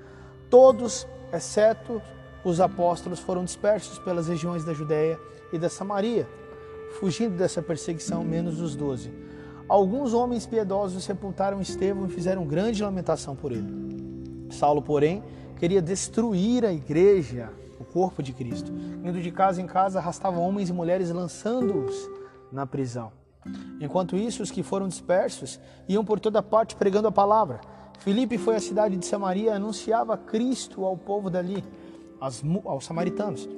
Todos, 0.48 1.06
exceto 1.32 2.00
os 2.44 2.60
apóstolos, 2.60 3.18
foram 3.18 3.44
dispersos 3.44 3.98
pelas 3.98 4.28
regiões 4.28 4.64
da 4.64 4.72
Judéia 4.72 5.18
e 5.52 5.58
da 5.58 5.68
Samaria, 5.68 6.28
fugindo 7.00 7.36
dessa 7.36 7.60
perseguição, 7.60 8.22
menos 8.22 8.60
os 8.60 8.76
doze. 8.76 9.12
Alguns 9.68 10.14
homens 10.14 10.46
piedosos 10.46 11.02
sepultaram 11.02 11.60
Estevão 11.60 12.06
e 12.06 12.08
fizeram 12.08 12.46
grande 12.46 12.84
lamentação 12.84 13.34
por 13.34 13.50
ele. 13.50 14.46
Saulo, 14.50 14.80
porém, 14.80 15.24
queria 15.58 15.82
destruir 15.82 16.64
a 16.64 16.72
igreja, 16.72 17.50
o 17.80 17.84
corpo 17.84 18.22
de 18.22 18.32
Cristo. 18.32 18.72
Indo 19.04 19.20
de 19.20 19.32
casa 19.32 19.60
em 19.60 19.66
casa, 19.66 19.98
arrastava 19.98 20.38
homens 20.38 20.68
e 20.68 20.72
mulheres, 20.72 21.10
lançando-os 21.10 22.08
na 22.52 22.64
prisão. 22.64 23.10
Enquanto 23.80 24.16
isso, 24.16 24.42
os 24.42 24.50
que 24.50 24.62
foram 24.62 24.88
dispersos 24.88 25.60
iam 25.88 26.04
por 26.04 26.18
toda 26.18 26.42
parte 26.42 26.76
pregando 26.76 27.08
a 27.08 27.12
palavra. 27.12 27.60
Filipe 27.98 28.38
foi 28.38 28.56
à 28.56 28.60
cidade 28.60 28.96
de 28.96 29.06
Samaria 29.06 29.50
e 29.50 29.54
anunciava 29.54 30.16
Cristo 30.16 30.84
ao 30.84 30.96
povo 30.96 31.30
dali, 31.30 31.64
aos 32.20 32.84
samaritanos. 32.84 33.48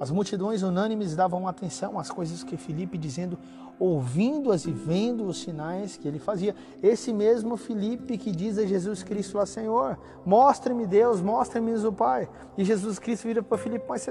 As 0.00 0.10
multidões 0.10 0.62
unânimes 0.62 1.16
davam 1.16 1.48
atenção 1.48 1.98
às 1.98 2.08
coisas 2.08 2.44
que 2.44 2.56
Filipe 2.56 2.96
dizendo, 2.96 3.36
ouvindo-as 3.80 4.64
e 4.64 4.70
vendo 4.70 5.24
os 5.26 5.40
sinais 5.40 5.96
que 5.96 6.06
ele 6.06 6.20
fazia. 6.20 6.54
Esse 6.80 7.12
mesmo 7.12 7.56
Filipe 7.56 8.16
que 8.16 8.30
diz 8.30 8.58
a 8.58 8.66
Jesus 8.66 9.02
Cristo 9.02 9.38
lá, 9.38 9.46
Senhor, 9.46 9.98
mostre-me 10.24 10.86
Deus, 10.86 11.20
mostre-me 11.20 11.72
o 11.84 11.92
Pai. 11.92 12.28
E 12.56 12.64
Jesus 12.64 13.00
Cristo 13.00 13.24
vira 13.24 13.42
para 13.42 13.58
Filipe, 13.58 13.84
mas 13.88 14.08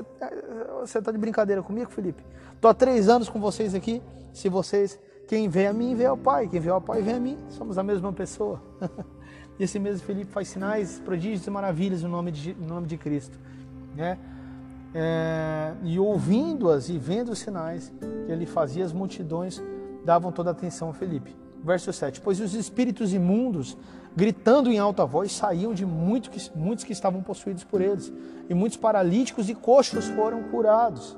você 0.82 1.00
está 1.00 1.12
de 1.12 1.18
brincadeira 1.18 1.64
comigo, 1.64 1.90
Filipe? 1.90 2.22
Estou 2.54 2.70
há 2.70 2.74
três 2.74 3.08
anos 3.08 3.30
com 3.30 3.40
vocês 3.40 3.74
aqui, 3.74 4.02
se 4.34 4.50
vocês, 4.50 5.00
quem 5.28 5.50
vê 5.50 5.68
a 5.68 5.74
mim, 5.74 5.96
vê 5.96 6.06
ao 6.06 6.18
Pai, 6.18 6.48
quem 6.48 6.60
vê 6.60 6.70
ao 6.70 6.82
Pai, 6.82 7.02
vê 7.02 7.14
a 7.14 7.20
mim, 7.20 7.38
somos 7.50 7.78
a 7.78 7.84
mesma 7.84 8.12
pessoa. 8.14 8.62
e 9.60 9.64
esse 9.66 9.78
mesmo 9.78 10.06
Filipe 10.06 10.32
faz 10.32 10.48
sinais, 10.48 11.00
prodígios 11.04 11.46
e 11.46 11.50
maravilhas 11.50 12.04
no 12.04 12.10
nome 12.10 12.32
de, 12.32 12.54
no 12.54 12.68
nome 12.68 12.88
de 12.88 12.98
Cristo. 12.98 13.38
Né? 13.96 14.18
é, 14.94 15.74
e 15.84 16.00
ouvindo-as 16.00 16.90
e 16.90 16.98
vendo 16.98 17.32
os 17.32 17.40
sinais 17.40 17.94
que 18.26 18.32
ele 18.32 18.46
fazia, 18.46 18.86
as 18.86 18.94
multidões 18.94 19.62
davam 20.04 20.32
toda 20.32 20.50
a 20.50 20.54
atenção 20.54 20.90
a 20.90 20.94
Felipe. 20.94 21.36
Verso 21.64 21.92
7: 21.92 22.22
Pois 22.22 22.40
os 22.40 22.54
espíritos 22.54 23.14
imundos, 23.14 23.78
gritando 24.16 24.72
em 24.72 24.80
alta 24.80 25.06
voz, 25.06 25.32
saíam 25.32 25.74
de 25.74 25.86
muito 25.86 26.30
que, 26.30 26.40
muitos 26.58 26.84
que 26.84 26.94
estavam 26.94 27.22
possuídos 27.22 27.64
por 27.64 27.82
eles, 27.82 28.12
e 28.50 28.54
muitos 28.54 28.78
paralíticos 28.78 29.50
e 29.50 29.56
coxos 29.56 30.06
foram 30.10 30.44
curados. 30.44 31.18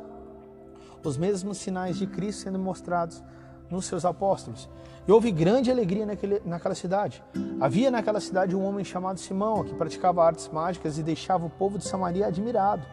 Os 1.02 1.18
mesmos 1.18 1.58
sinais 1.58 1.98
de 1.98 2.06
Cristo 2.06 2.42
sendo 2.42 2.60
mostrados 2.60 3.24
nos 3.70 3.86
seus 3.86 4.06
apóstolos. 4.06 4.70
E 5.08 5.12
houve 5.12 5.32
grande 5.32 5.72
alegria 5.72 6.06
naquele, 6.06 6.42
naquela 6.46 6.76
cidade. 6.76 7.24
Havia 7.60 7.90
naquela 7.90 8.20
cidade 8.20 8.56
um 8.56 8.64
homem 8.64 8.86
chamado 8.86 9.20
Simão, 9.20 9.64
que 9.64 9.74
praticava 9.74 10.24
artes 10.24 10.50
mágicas 10.50 10.98
e 10.98 11.04
deixava 11.04 11.46
o 11.46 11.50
povo 11.50 11.78
de 11.78 11.86
Samaria 11.86 12.28
admirado 12.28 12.84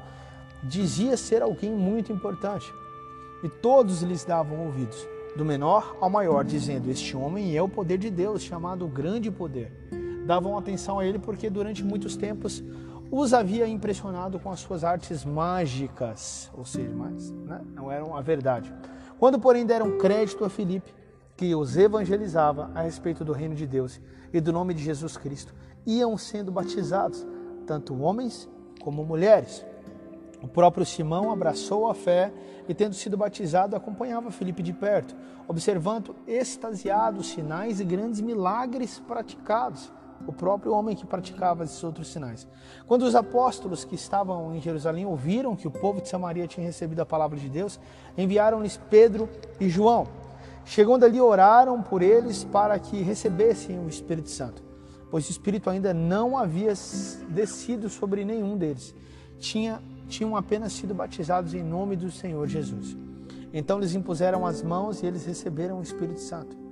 dizia 0.63 1.17
ser 1.17 1.43
alguém 1.43 1.73
muito 1.73 2.13
importante. 2.13 2.73
E 3.43 3.49
todos 3.49 4.03
lhes 4.03 4.25
davam 4.25 4.67
ouvidos, 4.67 5.07
do 5.37 5.45
menor 5.45 5.97
ao 6.01 6.11
maior, 6.11 6.45
dizendo: 6.45 6.91
Este 6.91 7.17
homem 7.17 7.57
é 7.57 7.63
o 7.63 7.69
poder 7.69 7.99
de 7.99 8.11
Deus, 8.11 8.43
chamado 8.43 8.87
Grande 8.87 9.31
Poder. 9.31 9.73
Davam 10.27 10.59
atenção 10.59 10.99
a 10.99 11.07
ele 11.07 11.19
porque 11.19 11.49
durante 11.49 11.85
muitos 11.85 12.17
tempos 12.17 12.63
os 13.11 13.33
havia 13.33 13.69
impressionado 13.69 14.41
com 14.41 14.51
as 14.51 14.59
suas 14.59 14.83
artes 14.83 15.25
mágicas, 15.25 16.51
ou 16.53 16.65
seja, 16.65 16.91
mas 16.93 17.31
né, 17.31 17.61
não 17.73 17.93
eram 17.93 18.17
a 18.17 18.21
verdade. 18.21 18.73
Quando, 19.19 19.39
porém, 19.39 19.65
deram 19.65 19.99
crédito 19.99 20.45
a 20.45 20.51
Filipe, 20.51 20.95
que 21.37 21.55
os 21.55 21.77
evangelizava 21.77 22.71
a 22.75 22.83
respeito 22.83 23.25
do 23.25 23.33
reino 23.33 23.55
de 23.55 23.67
Deus 23.67 24.01
e 24.33 24.41
do 24.41 24.53
nome 24.53 24.75
de 24.75 24.83
Jesus 24.83 25.17
Cristo, 25.17 25.55
iam 25.87 26.17
sendo 26.17 26.51
batizados, 26.51 27.27
tanto 27.67 27.99
homens 28.01 28.49
como 28.81 29.05
mulheres. 29.05 29.65
O 30.43 30.49
próprio 30.49 30.85
Simão 30.85 31.31
abraçou 31.31 31.89
a 31.89 31.95
fé 31.95 32.33
e, 32.69 32.75
tendo 32.75 32.95
sido 32.95 33.17
batizado, 33.17 33.75
acompanhava 33.75 34.31
Felipe 34.31 34.63
de 34.63 34.73
perto, 34.73 35.15
observando 35.49 36.15
extasiados 36.27 37.29
sinais 37.29 37.81
e 37.81 37.85
grandes 37.85 38.21
milagres 38.21 38.99
praticados. 38.99 39.93
O 40.27 40.33
próprio 40.33 40.73
homem 40.73 40.95
que 40.95 41.05
praticava 41.05 41.65
esses 41.65 41.83
outros 41.83 42.09
sinais. 42.09 42.47
Quando 42.87 43.03
os 43.03 43.15
apóstolos 43.15 43.85
que 43.85 43.95
estavam 43.95 44.55
em 44.55 44.61
Jerusalém 44.61 45.05
ouviram 45.05 45.57
que 45.57 45.67
o 45.67 45.71
povo 45.71 46.01
de 46.01 46.09
Samaria 46.09 46.47
tinha 46.47 46.67
recebido 46.67 47.01
a 47.01 47.07
palavra 47.07 47.39
de 47.39 47.49
Deus, 47.49 47.81
enviaram-lhes 48.17 48.81
Pedro 48.89 49.29
e 49.59 49.69
João. 49.69 50.07
Chegando 50.65 51.05
ali, 51.05 51.21
oraram 51.21 51.83
por 51.83 52.03
eles 52.03 52.45
para 52.45 52.79
que 52.79 53.03
recebessem 53.03 53.79
o 53.79 53.89
Espírito 53.89 54.31
Santo, 54.31 54.63
pois 55.11 55.27
o 55.29 55.31
Espírito 55.31 55.71
ainda 55.71 55.93
não 55.95 56.37
havia 56.37 56.73
descido 57.29 57.89
sobre 57.89 58.25
nenhum 58.25 58.57
deles. 58.57 58.95
Tinha 59.39 59.81
tinham 60.09 60.37
apenas 60.37 60.73
sido 60.73 60.95
batizados 60.95 61.55
em 61.55 61.63
nome 61.63 61.97
do 61.97 62.11
Senhor 62.11 62.47
Jesus. 62.47 62.97
Então 63.53 63.79
lhes 63.79 63.95
impuseram 63.95 64.47
as 64.47 64.63
mãos 64.63 65.03
e 65.03 65.07
eles 65.07 65.25
receberam 65.25 65.79
o 65.79 65.83
Espírito 65.83 66.21
Santo. 66.21 66.66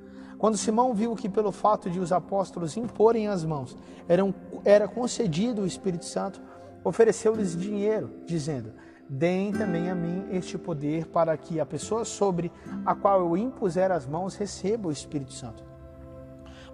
Quando 0.44 0.59
Simão 0.59 0.92
viu 0.92 1.16
que, 1.16 1.26
pelo 1.26 1.50
fato 1.50 1.88
de 1.88 1.98
os 1.98 2.12
apóstolos 2.12 2.76
imporem 2.76 3.28
as 3.28 3.42
mãos, 3.42 3.74
eram, 4.07 4.35
era 4.62 4.87
concedido 4.87 5.62
o 5.62 5.66
Espírito 5.66 6.04
Santo, 6.04 6.38
ofereceu-lhes 6.85 7.57
dinheiro, 7.57 8.11
dizendo: 8.26 8.74
Deem 9.09 9.52
também 9.52 9.88
a 9.88 9.94
mim 9.94 10.26
este 10.33 10.59
poder, 10.59 11.07
para 11.07 11.35
que 11.35 11.59
a 11.59 11.64
pessoa 11.64 12.04
sobre 12.04 12.52
a 12.85 12.94
qual 12.94 13.20
eu 13.20 13.38
impuser 13.38 13.90
as 13.90 14.07
mãos 14.07 14.37
receba 14.37 14.87
o 14.87 14.92
Espírito 14.92 15.33
Santo. 15.33 15.64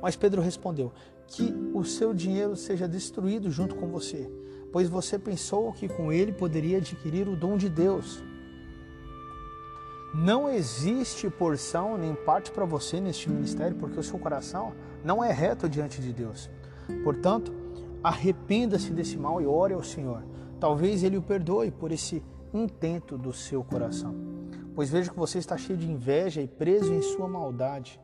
Mas 0.02 0.16
Pedro 0.16 0.42
respondeu: 0.42 0.92
Que 1.28 1.54
o 1.72 1.84
seu 1.84 2.12
dinheiro 2.12 2.56
seja 2.56 2.88
destruído 2.88 3.52
junto 3.52 3.76
com 3.76 3.86
você 3.86 4.28
pois 4.72 4.88
você 4.88 5.18
pensou 5.18 5.72
que 5.72 5.88
com 5.88 6.12
ele 6.12 6.32
poderia 6.32 6.78
adquirir 6.78 7.28
o 7.28 7.36
dom 7.36 7.56
de 7.56 7.68
Deus. 7.68 8.22
Não 10.12 10.50
existe 10.50 11.30
porção 11.30 11.96
nem 11.96 12.14
parte 12.14 12.50
para 12.50 12.64
você 12.64 13.00
neste 13.00 13.30
ministério, 13.30 13.76
porque 13.76 13.98
o 13.98 14.02
seu 14.02 14.18
coração 14.18 14.72
não 15.04 15.22
é 15.22 15.32
reto 15.32 15.68
diante 15.68 16.00
de 16.00 16.12
Deus. 16.12 16.50
Portanto, 17.04 17.52
arrependa-se 18.02 18.90
desse 18.90 19.16
mal 19.16 19.40
e 19.40 19.46
ore 19.46 19.74
ao 19.74 19.84
Senhor. 19.84 20.24
Talvez 20.58 21.04
ele 21.04 21.16
o 21.16 21.22
perdoe 21.22 21.70
por 21.70 21.92
esse 21.92 22.22
intento 22.52 23.16
do 23.16 23.32
seu 23.32 23.62
coração. 23.62 24.14
Pois 24.74 24.90
vejo 24.90 25.12
que 25.12 25.18
você 25.18 25.38
está 25.38 25.56
cheio 25.56 25.78
de 25.78 25.90
inveja 25.90 26.40
e 26.40 26.48
preso 26.48 26.92
em 26.92 27.02
sua 27.02 27.28
maldade. 27.28 28.00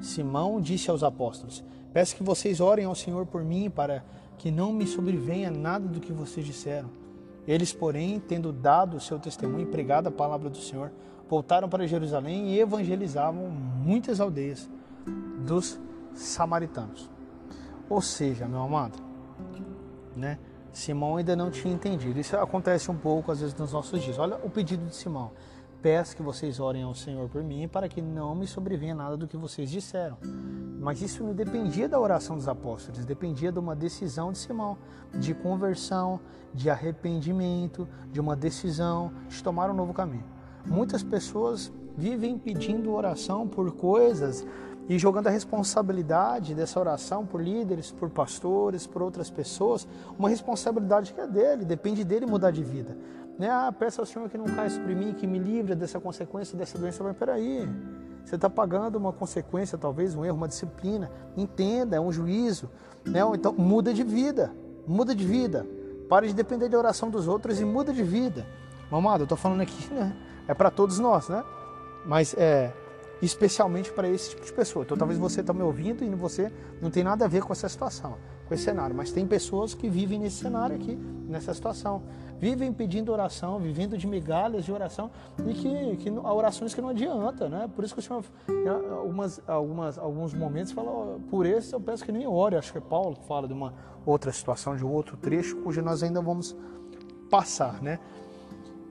Simão 0.00 0.60
disse 0.60 0.88
aos 0.88 1.02
apóstolos: 1.02 1.64
Peço 1.92 2.16
que 2.16 2.22
vocês 2.22 2.60
orem 2.60 2.84
ao 2.84 2.94
Senhor 2.94 3.26
por 3.26 3.42
mim 3.42 3.68
para 3.68 4.04
que 4.38 4.50
não 4.50 4.72
me 4.72 4.86
sobrevenha 4.86 5.50
nada 5.50 5.88
do 5.88 6.00
que 6.00 6.12
vocês 6.12 6.46
disseram. 6.46 6.90
Eles, 7.46 7.72
porém, 7.72 8.20
tendo 8.20 8.52
dado 8.52 8.96
o 8.96 9.00
seu 9.00 9.18
testemunho 9.18 9.62
e 9.62 9.70
pregado 9.70 10.08
a 10.08 10.12
palavra 10.12 10.48
do 10.48 10.56
Senhor, 10.56 10.90
voltaram 11.34 11.68
para 11.68 11.84
Jerusalém 11.84 12.50
e 12.50 12.60
evangelizavam 12.60 13.50
muitas 13.50 14.20
aldeias 14.20 14.70
dos 15.44 15.80
samaritanos. 16.14 17.10
Ou 17.90 18.00
seja, 18.00 18.46
meu 18.46 18.62
amado, 18.62 19.02
né? 20.14 20.38
Simão 20.72 21.16
ainda 21.16 21.34
não 21.34 21.50
tinha 21.50 21.74
entendido. 21.74 22.20
Isso 22.20 22.36
acontece 22.36 22.88
um 22.88 22.96
pouco 22.96 23.32
às 23.32 23.40
vezes 23.40 23.54
nos 23.56 23.72
nossos 23.72 24.00
dias. 24.00 24.16
Olha 24.16 24.36
o 24.44 24.50
pedido 24.50 24.86
de 24.86 24.94
Simão 24.94 25.32
peço 25.84 26.16
que 26.16 26.22
vocês 26.22 26.60
orem 26.60 26.82
ao 26.82 26.94
Senhor 26.94 27.28
por 27.28 27.42
mim, 27.42 27.68
para 27.68 27.90
que 27.90 28.00
não 28.00 28.34
me 28.34 28.46
sobrevenha 28.46 28.94
nada 28.94 29.18
do 29.18 29.28
que 29.28 29.36
vocês 29.36 29.70
disseram. 29.70 30.16
Mas 30.80 31.02
isso 31.02 31.22
não 31.22 31.34
dependia 31.34 31.86
da 31.86 32.00
oração 32.00 32.36
dos 32.36 32.48
apóstolos, 32.48 33.04
dependia 33.04 33.52
de 33.52 33.58
uma 33.58 33.76
decisão 33.76 34.32
de 34.32 34.38
Simão, 34.38 34.78
de 35.12 35.34
conversão, 35.34 36.20
de 36.54 36.70
arrependimento, 36.70 37.86
de 38.10 38.18
uma 38.18 38.34
decisão 38.34 39.12
de 39.28 39.44
tomar 39.44 39.68
um 39.70 39.74
novo 39.74 39.92
caminho. 39.92 40.24
Muitas 40.66 41.02
pessoas 41.02 41.72
vivem 41.96 42.38
pedindo 42.38 42.92
oração 42.92 43.46
por 43.46 43.72
coisas 43.72 44.46
e 44.88 44.98
jogando 44.98 45.28
a 45.28 45.30
responsabilidade 45.30 46.54
dessa 46.54 46.78
oração 46.78 47.24
por 47.24 47.40
líderes, 47.40 47.90
por 47.90 48.10
pastores, 48.10 48.86
por 48.86 49.02
outras 49.02 49.30
pessoas, 49.30 49.86
uma 50.18 50.28
responsabilidade 50.28 51.14
que 51.14 51.20
é 51.20 51.26
dele, 51.26 51.64
depende 51.64 52.04
dele 52.04 52.26
mudar 52.26 52.50
de 52.50 52.62
vida. 52.62 52.96
Né? 53.38 53.48
Ah, 53.50 53.72
peça 53.72 54.02
ao 54.02 54.06
Senhor 54.06 54.28
que 54.28 54.38
não 54.38 54.44
caia 54.44 54.70
sobre 54.70 54.94
mim, 54.94 55.12
que 55.14 55.26
me 55.26 55.38
livre 55.38 55.74
dessa 55.74 55.98
consequência, 55.98 56.56
dessa 56.56 56.78
doença. 56.78 57.02
Mas 57.02 57.16
peraí, 57.16 57.68
você 58.24 58.36
está 58.36 58.48
pagando 58.48 58.96
uma 58.96 59.12
consequência, 59.12 59.76
talvez 59.76 60.14
um 60.14 60.24
erro, 60.24 60.36
uma 60.36 60.48
disciplina. 60.48 61.10
Entenda, 61.36 61.96
é 61.96 62.00
um 62.00 62.12
juízo. 62.12 62.70
Né? 63.04 63.20
Então 63.34 63.52
muda 63.52 63.92
de 63.92 64.02
vida, 64.02 64.52
muda 64.86 65.14
de 65.14 65.24
vida. 65.24 65.66
Pare 66.08 66.28
de 66.28 66.34
depender 66.34 66.68
da 66.68 66.78
oração 66.78 67.10
dos 67.10 67.26
outros 67.26 67.58
e 67.58 67.64
muda 67.64 67.92
de 67.92 68.02
vida. 68.02 68.46
Mamado, 68.90 69.22
eu 69.22 69.24
estou 69.24 69.38
falando 69.38 69.62
aqui, 69.62 69.92
né? 69.92 70.14
É 70.46 70.54
para 70.54 70.70
todos 70.70 70.98
nós, 70.98 71.28
né? 71.28 71.42
Mas 72.04 72.34
é, 72.34 72.72
especialmente 73.22 73.92
para 73.92 74.08
esse 74.08 74.30
tipo 74.30 74.44
de 74.44 74.52
pessoa. 74.52 74.84
Então 74.84 74.96
talvez 74.96 75.18
você 75.18 75.40
está 75.40 75.52
me 75.52 75.62
ouvindo 75.62 76.04
e 76.04 76.08
você 76.10 76.52
não 76.80 76.90
tem 76.90 77.02
nada 77.02 77.24
a 77.24 77.28
ver 77.28 77.42
com 77.42 77.52
essa 77.52 77.68
situação, 77.68 78.16
com 78.46 78.54
esse 78.54 78.64
cenário, 78.64 78.94
mas 78.94 79.10
tem 79.10 79.26
pessoas 79.26 79.74
que 79.74 79.88
vivem 79.88 80.18
nesse 80.18 80.36
cenário 80.36 80.76
aqui, 80.76 80.96
nessa 81.28 81.54
situação. 81.54 82.02
Vivem 82.38 82.72
pedindo 82.72 83.12
oração, 83.12 83.58
vivendo 83.58 83.96
de 83.96 84.06
migalhas 84.06 84.64
de 84.64 84.72
oração 84.72 85.10
e 85.46 85.54
que, 85.54 85.96
que 85.96 86.10
orações 86.10 86.74
que 86.74 86.82
não 86.82 86.90
adianta, 86.90 87.48
né? 87.48 87.70
Por 87.74 87.84
isso 87.84 87.94
que 87.94 88.00
o 88.00 88.02
Senhor, 88.02 88.24
algumas, 88.90 89.40
algumas, 89.46 89.98
alguns 89.98 90.34
momentos, 90.34 90.72
fala, 90.72 91.18
por 91.30 91.46
esse 91.46 91.72
eu 91.72 91.80
peço 91.80 92.04
que 92.04 92.12
nem 92.12 92.26
ore. 92.26 92.56
Acho 92.56 92.72
que 92.72 92.80
Paulo 92.80 93.16
fala 93.26 93.46
de 93.46 93.54
uma 93.54 93.72
outra 94.04 94.30
situação, 94.32 94.76
de 94.76 94.84
um 94.84 94.92
outro 94.92 95.16
trecho, 95.16 95.56
cujo 95.58 95.80
nós 95.80 96.02
ainda 96.02 96.20
vamos 96.20 96.54
passar, 97.30 97.80
né? 97.80 97.98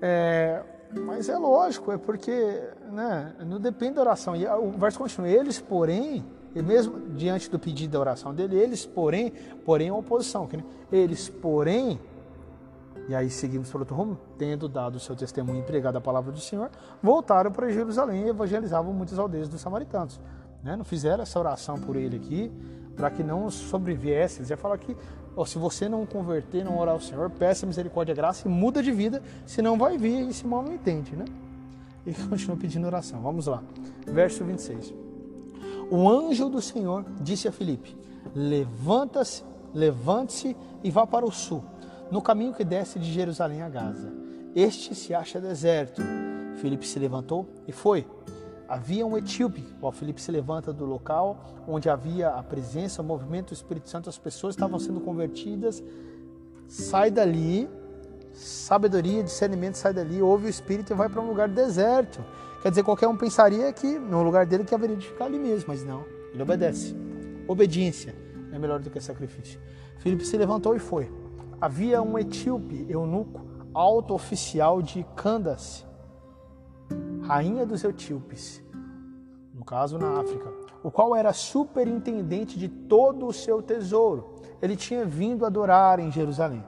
É, 0.02 0.64
mas 1.00 1.30
é 1.30 1.38
lógico, 1.38 1.92
é 1.92 1.98
porque 1.98 2.62
né, 2.92 3.34
não 3.46 3.60
depende 3.60 3.96
da 3.96 4.02
oração. 4.02 4.36
E 4.36 4.46
o 4.48 4.72
verso 4.72 5.00
continua, 5.00 5.28
eles, 5.28 5.60
porém, 5.60 6.24
e 6.56 6.62
mesmo 6.62 7.00
diante 7.16 7.50
do 7.50 7.58
pedido 7.58 7.92
da 7.92 8.00
oração 8.00 8.34
dele, 8.34 8.56
eles, 8.56 8.86
porém, 8.86 9.32
porém 9.66 9.90
é 9.90 9.94
oposição. 9.94 10.48
Eles, 10.92 11.30
porém, 11.30 12.00
e 13.08 13.16
aí 13.16 13.30
seguimos 13.30 13.70
para 13.70 13.80
outro 13.80 13.96
rumo, 13.96 14.18
tendo 14.38 14.70
dado 14.70 14.96
o 14.96 15.00
seu 15.00 15.16
testemunho 15.16 15.60
e 15.60 15.64
pregado 15.64 15.98
a 15.98 16.02
palavra 16.02 16.32
do 16.32 16.40
Senhor, 16.40 16.70
voltaram 17.02 17.52
para 17.52 17.70
Jerusalém 17.70 18.26
e 18.26 18.30
evangelizavam 18.30 18.94
muitas 18.94 19.18
aldeias 19.20 19.50
dos 19.50 19.60
samaritanos. 19.60 20.20
Né? 20.64 20.76
Não 20.76 20.86
fizeram 20.86 21.24
essa 21.24 21.38
oração 21.38 21.80
por 21.80 21.96
ele 21.96 22.16
aqui, 22.16 22.52
para 22.96 23.10
que 23.10 23.24
não 23.24 23.50
sobreviesse. 23.50 24.40
Eles 24.40 24.50
iam 24.50 24.58
falar 24.58 24.78
que 24.78 24.96
se 25.46 25.58
você 25.58 25.90
não 25.90 26.06
converter, 26.06 26.64
não 26.64 26.78
orar 26.78 26.94
ao 26.94 27.02
Senhor, 27.02 27.30
peça 27.30 27.66
misericórdia 27.66 28.14
graça 28.14 28.48
e 28.48 28.52
muda 28.52 28.84
de 28.84 28.92
vida, 28.92 29.22
senão 29.46 29.78
vai 29.78 29.98
vir 29.98 30.28
e 30.28 30.34
Simão 30.34 30.62
não 30.62 30.74
entende, 30.74 31.16
né? 31.16 31.26
E 32.06 32.14
continua 32.30 32.56
pedindo 32.56 32.86
oração. 32.86 33.22
Vamos 33.22 33.48
lá. 33.48 33.64
Verso 34.06 34.44
26. 34.44 34.94
O 35.90 36.10
anjo 36.10 36.50
do 36.50 36.62
Senhor 36.62 37.06
disse 37.20 37.48
a 37.48 37.52
Filipe: 37.52 37.96
Levanta-se, 38.36 39.44
levante-se 39.74 40.56
e 40.84 40.92
vá 40.92 41.06
para 41.06 41.26
o 41.26 41.32
sul, 41.32 41.64
no 42.12 42.22
caminho 42.22 42.54
que 42.54 42.64
desce 42.64 43.00
de 43.00 43.12
Jerusalém 43.12 43.62
a 43.62 43.70
Gaza. 43.70 44.12
Este 44.56 44.94
se 44.94 45.14
acha 45.14 45.42
deserto. 45.42 46.02
Filipe 46.58 46.88
se 46.88 47.00
levantou 47.00 47.48
e 47.68 47.72
foi. 47.72 48.06
Havia 48.68 49.06
um 49.06 49.18
etíope, 49.18 49.64
o 49.82 49.92
Filipe 49.92 50.22
se 50.22 50.32
levanta 50.32 50.72
do 50.72 50.86
local 50.86 51.38
onde 51.68 51.90
havia 51.90 52.30
a 52.30 52.42
presença, 52.42 53.02
o 53.02 53.06
movimento 53.06 53.48
do 53.50 53.54
Espírito 53.54 53.90
Santo, 53.90 54.10
as 54.10 54.18
pessoas 54.18 54.56
estavam 54.56 54.80
sendo 54.80 55.00
convertidas. 55.02 55.84
Sai 56.68 57.12
dali, 57.12 57.70
sabedoria, 58.32 59.24
discernimento, 59.24 59.76
sai 59.76 59.94
dali, 59.94 60.22
ouve 60.22 60.48
o 60.48 60.50
Espírito 60.50 60.94
e 60.94 60.96
vai 60.96 61.10
para 61.10 61.22
um 61.22 61.28
lugar 61.28 61.48
deserto. 61.48 62.24
Quer 62.62 62.70
dizer, 62.70 62.84
qualquer 62.84 63.08
um 63.08 63.18
pensaria 63.18 63.72
que 63.74 64.00
no 64.00 64.24
lugar 64.24 64.46
dele 64.46 64.64
que 64.64 64.74
haveria 64.74 64.96
de 64.96 65.08
ficar 65.08 65.26
ali 65.26 65.38
mesmo, 65.38 65.66
mas 65.68 65.84
não, 65.84 66.06
ele 66.34 66.42
obedece. 66.42 66.96
Obediência 67.48 68.16
é 68.52 68.58
melhor 68.58 68.80
do 68.80 68.90
que 68.90 69.00
sacrifício. 69.02 69.60
Filipe 70.00 70.26
se 70.26 70.38
levantou 70.38 70.76
e 70.76 70.80
foi. 70.80 71.12
Havia 71.60 72.02
um 72.02 72.18
etíope, 72.18 72.86
eunuco, 72.90 73.42
alto 73.74 74.14
oficial 74.14 74.82
de 74.82 75.06
Candace, 75.16 75.84
rainha 77.24 77.66
dos 77.66 77.84
etíopes, 77.84 78.62
no 79.54 79.64
caso 79.64 79.98
na 79.98 80.20
África, 80.20 80.52
o 80.84 80.92
qual 80.92 81.16
era 81.16 81.32
superintendente 81.32 82.58
de 82.60 82.68
todo 82.68 83.26
o 83.26 83.34
seu 83.34 83.62
tesouro. 83.62 84.36
Ele 84.62 84.76
tinha 84.76 85.06
vindo 85.06 85.46
adorar 85.46 86.00
em 86.00 86.12
Jerusalém. 86.12 86.64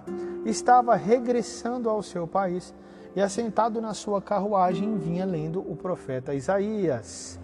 Estava 0.45 0.95
regressando 0.95 1.89
ao 1.89 2.03
seu 2.03 2.27
país 2.27 2.73
e, 3.15 3.21
assentado 3.21 3.81
na 3.81 3.93
sua 3.93 4.21
carruagem, 4.21 4.97
vinha 4.97 5.25
lendo 5.25 5.59
o 5.59 5.75
profeta 5.75 6.33
Isaías. 6.33 7.39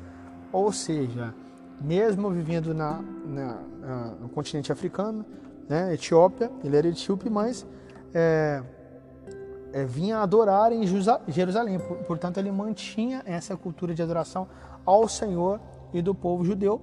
Ou 0.52 0.72
seja, 0.72 1.34
mesmo 1.80 2.30
vivendo 2.30 2.74
na, 2.74 3.02
na, 3.26 3.62
na 3.80 4.06
no 4.20 4.30
continente 4.30 4.72
africano, 4.72 5.26
né, 5.68 5.94
Etiópia, 5.94 6.52
ele 6.64 6.76
era 6.76 6.88
etíope, 6.88 7.30
mas 7.30 7.66
é, 8.14 8.62
é, 9.74 9.86
vinha 9.86 10.20
adorar 10.20 10.72
em 10.72 10.86
Jerusalém. 11.28 11.80
Portanto, 12.08 12.38
ele 12.38 12.52
mantinha 12.52 13.22
essa 13.26 13.56
cultura 13.56 13.94
de 13.94 14.02
adoração 14.02 14.48
ao 14.86 15.08
Senhor 15.08 15.60
e 15.94 16.02
do 16.02 16.14
povo 16.14 16.44
judeu. 16.44 16.82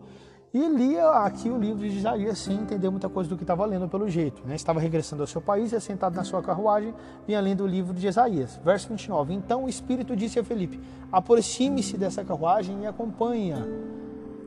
E 0.52 0.66
lia 0.66 1.10
aqui 1.10 1.50
o 1.50 1.58
livro 1.58 1.86
de 1.86 1.98
Isaías 1.98 2.38
sem 2.38 2.56
entender 2.56 2.88
muita 2.88 3.08
coisa 3.08 3.28
do 3.28 3.36
que 3.36 3.42
estava 3.42 3.66
lendo 3.66 3.86
pelo 3.86 4.08
jeito. 4.08 4.42
Né? 4.46 4.54
Estava 4.54 4.80
regressando 4.80 5.22
ao 5.22 5.26
seu 5.26 5.42
país, 5.42 5.72
e 5.72 5.80
sentado 5.80 6.14
na 6.16 6.24
sua 6.24 6.42
carruagem, 6.42 6.94
vinha 7.26 7.38
lendo 7.40 7.64
o 7.64 7.66
livro 7.66 7.92
de 7.92 8.06
Isaías. 8.06 8.58
Verso 8.64 8.88
29. 8.88 9.34
Então 9.34 9.64
o 9.64 9.68
Espírito 9.68 10.16
disse 10.16 10.38
a 10.38 10.44
Felipe: 10.44 10.80
aproxime-se 11.12 11.98
dessa 11.98 12.24
carruagem 12.24 12.82
e 12.82 12.86
acompanha. 12.86 13.66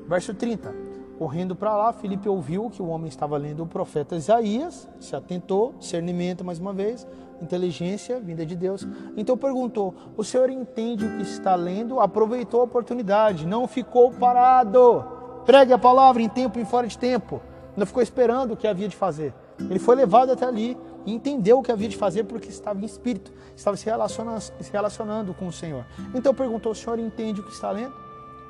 Verso 0.08 0.34
30. 0.34 0.74
Correndo 1.20 1.56
para 1.56 1.78
lá, 1.78 1.94
Felipe 1.94 2.28
ouviu 2.28 2.68
que 2.68 2.82
o 2.82 2.88
homem 2.88 3.08
estava 3.08 3.38
lendo 3.38 3.62
o 3.62 3.68
profeta 3.68 4.16
Isaías, 4.16 4.90
se 5.00 5.16
atentou, 5.16 5.76
discernimento 5.78 6.44
mais 6.44 6.58
uma 6.58 6.74
vez, 6.74 7.08
inteligência 7.42 8.20
vinda 8.20 8.46
de 8.46 8.56
Deus. 8.56 8.88
Então 9.18 9.38
perguntou: 9.38 9.94
O 10.16 10.24
senhor 10.24 10.50
entende 10.50 11.06
o 11.06 11.18
que 11.18 11.24
está 11.24 11.56
lendo? 11.56 12.00
Aproveitou 12.00 12.62
a 12.62 12.64
oportunidade, 12.66 13.46
não 13.46 13.68
ficou 13.68 14.12
parado. 14.12 15.04
Pregue 15.46 15.74
a 15.74 15.78
palavra 15.78 16.22
em 16.22 16.30
tempo 16.30 16.60
e 16.60 16.66
fora 16.66 16.88
de 16.88 16.98
tempo. 16.98 17.42
Não 17.76 17.86
ficou 17.86 18.04
esperando 18.04 18.54
o 18.54 18.58
que 18.58 18.68
havia 18.68 18.88
de 18.88 18.96
fazer. 18.96 19.34
Ele 19.60 19.80
foi 19.80 19.96
levado 19.96 20.32
até 20.32 20.46
ali 20.46 20.78
e 21.06 21.14
entendeu 21.14 21.60
o 21.60 21.64
que 21.64 21.72
havia 21.72 21.88
de 21.88 21.98
fazer 21.98 22.24
porque 22.24 22.50
estava 22.50 22.80
em 22.82 22.86
espírito, 22.86 23.32
estava 23.56 23.78
se 23.78 23.86
relacionando, 23.86 24.42
se 24.42 24.72
relacionando 24.72 25.34
com 25.34 25.48
o 25.48 25.52
Senhor. 25.52 25.86
Então 26.14 26.34
perguntou: 26.34 26.72
O 26.72 26.76
senhor 26.76 27.00
entende 27.00 27.42
o 27.42 27.44
que 27.44 27.52
está 27.52 27.72
lendo? 27.72 27.94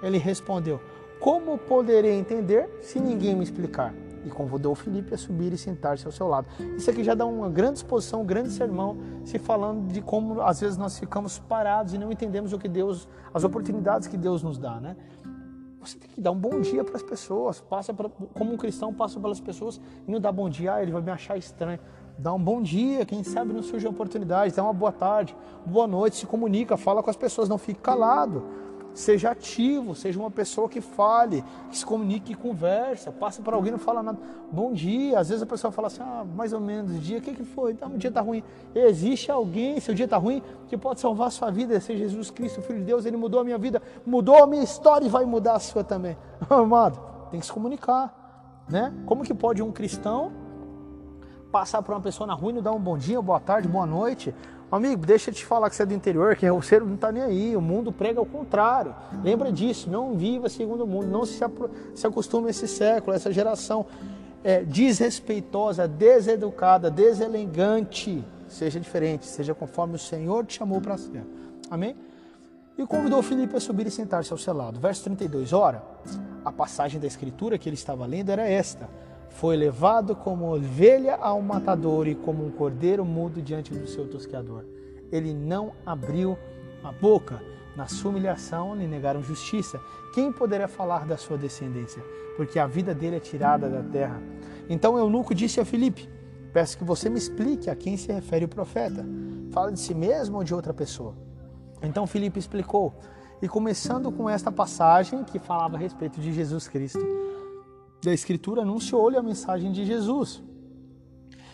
Ele 0.02 0.18
respondeu: 0.18 0.80
Como 1.20 1.58
poderei 1.58 2.14
entender 2.14 2.70
se 2.82 3.00
ninguém 3.00 3.36
me 3.36 3.44
explicar? 3.44 3.94
E 4.26 4.30
convidou 4.30 4.76
Felipe 4.76 5.14
a 5.14 5.18
subir 5.18 5.54
e 5.54 5.58
sentar-se 5.58 6.06
ao 6.06 6.12
seu 6.12 6.28
lado. 6.28 6.48
Isso 6.78 6.90
aqui 6.90 7.04
já 7.04 7.14
dá 7.14 7.26
uma 7.26 7.50
grande 7.50 7.80
exposição, 7.80 8.22
um 8.22 8.26
grande 8.26 8.50
sermão, 8.52 8.98
se 9.26 9.40
falando 9.40 9.88
de 9.92 10.02
como 10.02 10.42
às 10.42 10.62
vezes 10.62 10.78
nós 10.78 10.98
ficamos 10.98 11.40
parados 11.40 11.94
e 11.94 11.98
não 11.98 12.12
entendemos 12.12 12.54
o 12.54 12.60
que 12.60 12.68
Deus, 12.68 13.08
as 13.34 13.44
oportunidades 13.44 14.08
que 14.08 14.18
Deus 14.18 14.44
nos 14.44 14.58
dá, 14.58 14.80
né? 14.80 14.96
Você 15.82 15.98
tem 15.98 16.10
que 16.10 16.22
dar 16.22 16.32
um 16.32 16.38
bom 16.38 16.62
dia 16.62 16.84
para 16.84 16.96
as 16.96 17.02
pessoas, 17.02 17.60
passa 17.60 17.92
pra, 17.92 18.08
como 18.36 18.54
um 18.54 18.58
cristão 18.58 18.94
passa 18.94 19.20
pelas 19.20 19.40
pessoas 19.40 19.82
e 20.08 20.12
não 20.12 20.20
dá 20.20 20.32
bom 20.32 20.48
dia, 20.48 20.76
ah, 20.76 20.82
ele 20.82 20.92
vai 20.92 21.02
me 21.02 21.10
achar 21.10 21.38
estranho. 21.38 21.80
Dá 22.20 22.32
um 22.32 22.40
bom 22.40 22.62
dia, 22.62 23.04
quem 23.04 23.24
sabe 23.24 23.52
não 23.52 23.64
surge 23.64 23.88
oportunidade, 23.88 24.54
dá 24.54 24.62
uma 24.62 24.74
boa 24.74 24.92
tarde, 24.92 25.36
boa 25.66 25.88
noite, 25.88 26.18
se 26.18 26.28
comunica, 26.28 26.78
fala 26.78 27.02
com 27.02 27.10
as 27.10 27.16
pessoas, 27.16 27.50
não 27.50 27.58
fique 27.58 27.80
calado. 27.80 28.44
Seja 28.94 29.32
ativo, 29.32 29.96
seja 29.96 30.20
uma 30.20 30.30
pessoa 30.30 30.68
que 30.68 30.82
fale, 30.82 31.44
que 31.70 31.78
se 31.78 31.86
comunique, 31.86 32.36
que 32.36 32.36
conversa, 32.36 33.12
passa 33.12 33.42
para 33.42 33.56
alguém 33.56 33.70
e 33.70 33.72
não 33.72 33.80
fala 33.80 34.04
nada. 34.04 34.20
Bom 34.52 34.74
dia. 34.74 35.18
Às 35.18 35.30
vezes 35.30 35.42
a 35.42 35.46
pessoa 35.46 35.72
fala 35.72 35.88
assim, 35.88 36.02
ah, 36.02 36.26
mais 36.36 36.52
ou 36.52 36.60
menos, 36.60 37.02
dia, 37.02 37.20
o 37.20 37.22
que, 37.22 37.34
que 37.34 37.44
foi? 37.44 37.72
Então, 37.72 37.90
o 37.90 37.98
dia 37.98 38.10
está 38.10 38.20
ruim. 38.20 38.44
Existe 38.76 39.32
alguém, 39.32 39.80
se 39.80 39.92
o 39.92 39.96
dia 39.96 40.06
está 40.06 40.18
ruim, 40.18 40.44
que 40.68 40.78
pode 40.78 41.00
salvar 41.00 41.28
a 41.28 41.32
sua 41.32 41.50
vida, 41.50 41.80
ser 41.80 41.96
Jesus 41.96 42.30
Cristo, 42.30 42.62
Filho 42.62 42.80
de 42.80 42.86
Deus, 42.86 43.06
ele 43.06 43.18
mudou 43.18 43.40
a 43.40 43.44
minha 43.44 43.58
vida, 43.58 43.82
mudou 44.06 44.44
a 44.44 44.48
minha 44.48 44.64
história 44.64 45.06
e 45.06 45.10
vai 45.10 45.24
mudar 45.26 45.54
a 45.54 45.60
sua 45.60 45.84
também. 45.84 46.18
Amado, 46.50 47.00
tem 47.32 47.40
que 47.40 47.46
se 47.46 47.52
comunicar. 47.52 48.64
Né? 48.70 48.94
Como 49.06 49.24
que 49.24 49.34
pode 49.34 49.62
um 49.64 49.72
cristão 49.72 50.32
passar 51.52 51.82
por 51.82 51.94
uma 51.94 52.02
pessoa 52.02 52.26
na 52.26 52.34
rua 52.34 52.52
e 52.52 52.56
não 52.56 52.62
dar 52.62 52.72
um 52.72 52.80
bom 52.80 52.98
dia, 52.98 53.22
boa 53.22 53.40
tarde, 53.40 53.68
boa 53.68 53.86
noite? 53.86 54.34
Amigo, 54.72 55.06
deixa 55.06 55.30
eu 55.30 55.34
te 55.34 55.46
falar 55.46 55.70
que 55.70 55.76
você 55.76 55.84
é 55.84 55.86
do 55.86 55.94
interior, 55.94 56.34
que 56.38 56.50
o 56.50 56.62
ser 56.62 56.82
não 56.82 56.96
está 56.96 57.12
nem 57.12 57.22
aí, 57.22 57.58
o 57.58 57.62
mundo 57.62 57.92
prega 57.92 58.20
ao 58.20 58.26
contrário. 58.26 58.96
Lembra 59.22 59.52
disso, 59.52 59.90
não 59.90 60.14
viva 60.16 60.48
segundo 60.48 60.86
o 60.86 60.88
mundo, 60.88 61.08
não 61.08 61.26
se, 61.26 61.40
se 61.94 62.08
acostume 62.08 62.48
a 62.48 62.50
esse 62.52 62.70
século, 62.70 63.12
a 63.12 63.16
essa 63.18 63.34
geração 63.34 63.86
é, 64.42 64.64
desrespeitosa, 64.64 65.90
deseducada, 65.90 66.90
deselegante. 66.90 68.24
Seja 68.48 68.80
diferente, 68.80 69.26
seja 69.26 69.54
conforme 69.54 69.96
o 69.96 70.00
Senhor 70.00 70.46
te 70.46 70.58
chamou 70.60 70.80
para 70.80 70.98
ser. 70.98 71.26
Amém? 71.70 71.94
E 72.78 72.86
convidou 72.86 73.22
Filipe 73.22 73.58
a 73.58 73.60
subir 73.60 73.88
e 73.88 73.92
sentar-se 73.92 74.32
ao 74.32 74.38
seu 74.38 74.54
lado. 74.54 74.80
Verso 74.80 75.04
32. 75.04 75.52
Ora, 75.52 75.84
a 76.46 76.52
passagem 76.52 76.98
da 76.98 77.08
escritura 77.08 77.58
que 77.58 77.68
ele 77.68 77.76
estava 77.76 78.06
lendo 78.06 78.30
era 78.30 78.48
esta 78.48 78.90
foi 79.32 79.56
levado 79.56 80.16
como 80.16 80.54
ovelha 80.54 81.16
ao 81.16 81.42
matador 81.42 82.08
e 82.08 82.16
como 82.16 82.46
um 82.46 82.52
cordeiro 82.52 83.04
mudo 83.06 83.42
diante 83.42 83.74
do 83.74 83.88
seu 83.88 84.08
tosqueador. 84.08 84.64
Ele 85.12 85.34
não 85.34 85.72
abriu 85.86 86.38
a 86.84 86.92
boca. 86.92 87.42
Na 87.76 87.88
sua 87.88 88.12
humilhação 88.12 88.76
lhe 88.76 88.86
negaram 88.86 89.24
justiça. 89.24 89.80
Quem 90.14 90.32
poderia 90.32 90.68
falar 90.68 91.06
da 91.06 91.16
sua 91.16 91.38
descendência? 91.38 92.04
Porque 92.36 92.60
a 92.60 92.68
vida 92.68 92.94
dele 92.94 93.16
é 93.16 93.20
tirada 93.20 93.70
da 93.70 93.82
terra. 93.82 94.22
Então 94.70 94.98
Eunuco 94.98 95.34
disse 95.34 95.60
a 95.62 95.66
Filipe: 95.66 96.10
Peço 96.52 96.78
que 96.78 96.84
você 96.84 97.10
me 97.10 97.18
explique 97.18 97.70
a 97.70 97.76
quem 97.76 97.96
se 97.96 98.12
refere 98.12 98.44
o 98.44 98.50
profeta. 98.50 99.06
Fala 99.52 99.72
de 99.72 99.80
si 99.80 99.94
mesmo 99.94 100.38
ou 100.38 100.44
de 100.44 100.54
outra 100.54 100.74
pessoa? 100.74 101.16
Então 101.82 102.06
Filipe 102.06 102.40
explicou. 102.40 102.94
E 103.42 103.48
começando 103.48 104.12
com 104.12 104.30
esta 104.30 104.52
passagem 104.52 105.24
que 105.24 105.40
falava 105.40 105.76
a 105.76 105.80
respeito 105.80 106.20
de 106.20 106.32
Jesus 106.32 106.68
Cristo, 106.68 107.00
da 108.04 108.14
Escritura 108.14 108.62
anunciou-lhe 108.62 109.18
a 109.18 109.22
mensagem 109.22 109.72
de 109.72 109.86
Jesus. 109.86 110.42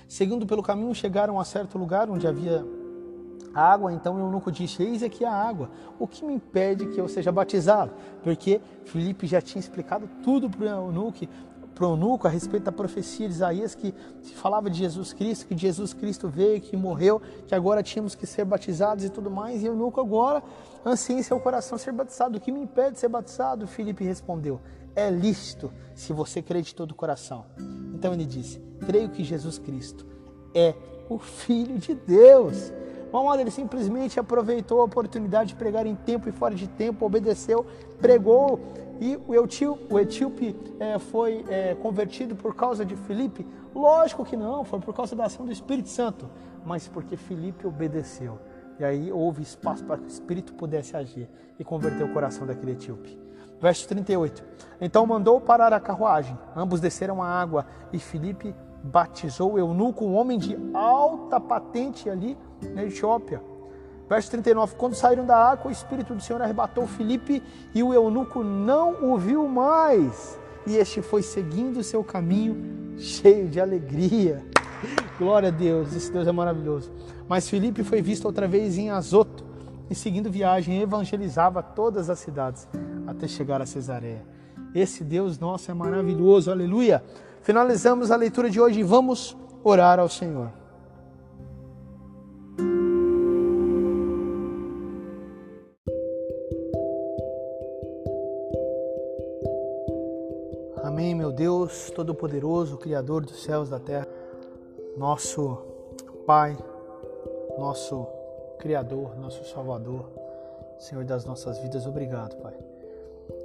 Seguindo 0.07 0.45
pelo 0.45 0.63
caminho, 0.63 0.95
chegaram 0.95 1.39
a 1.39 1.43
certo 1.43 1.77
lugar 1.77 2.09
onde 2.09 2.25
havia 2.25 2.65
água, 3.53 3.91
então 3.91 4.15
o 4.15 4.19
eunuco 4.19 4.51
disse: 4.51 4.81
Eis 4.81 5.03
aqui 5.03 5.25
a 5.25 5.31
água, 5.31 5.69
o 5.99 6.07
que 6.07 6.23
me 6.23 6.33
impede 6.33 6.87
que 6.87 7.01
eu 7.01 7.07
seja 7.07 7.31
batizado? 7.31 7.91
Porque 8.23 8.61
Filipe 8.85 9.27
já 9.27 9.41
tinha 9.41 9.59
explicado 9.59 10.09
tudo 10.23 10.49
para 10.49 10.79
o 10.79 10.87
eunuco, 10.87 11.27
para 11.75 11.85
o 11.85 11.91
eunuco 11.91 12.27
a 12.27 12.29
respeito 12.29 12.63
da 12.63 12.71
profecia 12.71 13.27
de 13.27 13.35
Isaías 13.35 13.75
que 13.75 13.93
se 14.21 14.33
falava 14.33 14.69
de 14.69 14.77
Jesus 14.77 15.11
Cristo, 15.11 15.45
que 15.45 15.57
Jesus 15.57 15.93
Cristo 15.93 16.29
veio, 16.29 16.61
que 16.61 16.77
morreu, 16.77 17.21
que 17.45 17.53
agora 17.53 17.83
tínhamos 17.83 18.15
que 18.15 18.25
ser 18.25 18.45
batizados 18.45 19.03
e 19.03 19.09
tudo 19.09 19.29
mais. 19.29 19.61
E 19.61 19.67
o 19.67 19.73
eunuco 19.73 19.99
agora 19.99 20.41
ansia 20.85 21.17
em 21.17 21.23
seu 21.23 21.39
coração 21.39 21.77
ser 21.77 21.91
batizado. 21.91 22.37
O 22.37 22.41
que 22.41 22.51
me 22.51 22.61
impede 22.61 22.93
de 22.93 22.99
ser 22.99 23.09
batizado? 23.09 23.67
Filipe 23.67 24.03
respondeu: 24.03 24.61
É 24.97 25.11
lícito 25.11 25.71
se 25.93 26.11
você 26.11 26.41
crê 26.41 26.59
de 26.59 26.73
todo 26.73 26.89
o 26.89 26.95
coração. 26.95 27.45
Então 27.93 28.15
ele 28.15 28.25
disse: 28.25 28.59
Creio 28.83 29.09
que 29.09 29.23
Jesus 29.23 29.59
Cristo 29.59 30.07
é 30.55 30.73
o 31.07 31.19
Filho 31.19 31.77
de 31.77 31.93
Deus. 31.93 32.73
Mamãe, 33.13 33.41
ele 33.41 33.51
simplesmente 33.51 34.19
aproveitou 34.19 34.81
a 34.81 34.85
oportunidade 34.85 35.49
de 35.49 35.55
pregar 35.55 35.85
em 35.85 35.93
tempo 35.93 36.27
e 36.27 36.31
fora 36.31 36.55
de 36.55 36.67
tempo, 36.67 37.05
obedeceu, 37.05 37.63
pregou. 38.01 38.59
E 38.99 39.19
o 39.27 39.35
etíope, 39.35 39.93
o 39.93 39.99
etíope 39.99 40.55
é, 40.79 40.97
foi 40.97 41.45
é, 41.47 41.75
convertido 41.75 42.35
por 42.35 42.55
causa 42.55 42.83
de 42.83 42.95
Filipe? 42.95 43.45
Lógico 43.75 44.25
que 44.25 44.35
não, 44.35 44.65
foi 44.65 44.79
por 44.79 44.95
causa 44.95 45.15
da 45.15 45.25
ação 45.25 45.45
do 45.45 45.51
Espírito 45.51 45.89
Santo, 45.89 46.27
mas 46.65 46.87
porque 46.87 47.15
Filipe 47.15 47.67
obedeceu. 47.67 48.39
E 48.79 48.83
aí 48.83 49.11
houve 49.11 49.43
espaço 49.43 49.85
para 49.85 49.97
que 49.97 50.05
o 50.05 50.07
Espírito 50.07 50.55
pudesse 50.55 50.97
agir 50.97 51.29
e 51.59 51.63
converter 51.63 52.03
o 52.03 52.11
coração 52.11 52.47
daquele 52.47 52.71
etíope. 52.71 53.26
Verso 53.59 53.87
38. 53.87 54.43
Então 54.79 55.05
mandou 55.05 55.41
parar 55.41 55.73
a 55.73 55.79
carruagem, 55.79 56.37
ambos 56.55 56.79
desceram 56.79 57.21
a 57.21 57.27
água 57.27 57.65
e 57.91 57.97
Filipe 57.97 58.53
batizou 58.83 59.53
o 59.53 59.59
eunuco, 59.59 60.05
um 60.05 60.15
homem 60.15 60.37
de 60.37 60.57
alta 60.73 61.39
patente 61.39 62.09
ali 62.09 62.37
na 62.73 62.83
Etiópia. 62.83 63.41
Verso 64.07 64.31
39: 64.31 64.75
Quando 64.75 64.93
saíram 64.93 65.25
da 65.25 65.35
água, 65.35 65.69
o 65.69 65.71
Espírito 65.71 66.13
do 66.13 66.21
Senhor 66.21 66.41
arrebatou 66.41 66.85
Filipe 66.85 67.43
e 67.73 67.83
o 67.83 67.93
eunuco 67.93 68.43
não 68.43 69.11
o 69.11 69.17
viu 69.17 69.47
mais. 69.47 70.39
E 70.65 70.75
este 70.75 71.01
foi 71.01 71.23
seguindo 71.23 71.77
o 71.77 71.83
seu 71.83 72.03
caminho, 72.03 72.95
cheio 72.97 73.47
de 73.47 73.59
alegria. 73.59 74.45
Glória 75.17 75.49
a 75.49 75.51
Deus, 75.51 75.95
esse 75.95 76.11
Deus 76.11 76.27
é 76.27 76.31
maravilhoso. 76.31 76.91
Mas 77.27 77.49
Filipe 77.49 77.83
foi 77.83 78.01
visto 78.01 78.25
outra 78.25 78.47
vez 78.47 78.77
em 78.77 78.89
Azoto 78.89 79.46
e, 79.89 79.95
seguindo 79.95 80.29
viagem, 80.29 80.81
evangelizava 80.81 81.63
todas 81.63 82.09
as 82.09 82.19
cidades 82.19 82.67
até 83.05 83.27
chegar 83.27 83.61
a 83.61 83.65
Cesareia. 83.65 84.25
Esse 84.75 85.03
Deus 85.03 85.39
nosso 85.39 85.71
é 85.71 85.73
maravilhoso, 85.73 86.51
aleluia. 86.51 87.03
Finalizamos 87.41 88.11
a 88.11 88.15
leitura 88.15 88.49
de 88.49 88.59
hoje 88.59 88.81
e 88.81 88.83
vamos 88.83 89.35
orar 89.63 89.99
ao 89.99 90.09
Senhor. 90.09 90.51
Amém, 100.83 101.13
meu 101.15 101.31
Deus 101.31 101.91
Todo-Poderoso, 101.91 102.77
Criador 102.77 103.25
dos 103.25 103.43
céus 103.43 103.67
e 103.67 103.71
da 103.71 103.79
terra, 103.79 104.07
nosso 104.97 105.57
Pai, 106.25 106.57
nosso 107.57 108.16
Criador, 108.59 109.15
nosso 109.17 109.43
Salvador, 109.45 110.05
Senhor 110.79 111.03
das 111.03 111.25
nossas 111.25 111.57
vidas, 111.59 111.85
obrigado, 111.85 112.35
Pai. 112.37 112.53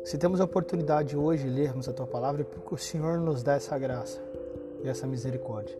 Se 0.04 0.18
temos 0.18 0.40
a 0.40 0.44
oportunidade 0.44 1.16
hoje 1.16 1.44
de 1.44 1.50
lermos 1.50 1.88
a 1.88 1.92
Tua 1.92 2.06
palavra, 2.06 2.42
é 2.42 2.44
porque 2.44 2.74
o 2.74 2.78
Senhor 2.78 3.18
nos 3.18 3.42
dá 3.42 3.54
essa 3.54 3.78
graça 3.78 4.20
e 4.82 4.88
essa 4.88 5.06
misericórdia. 5.06 5.76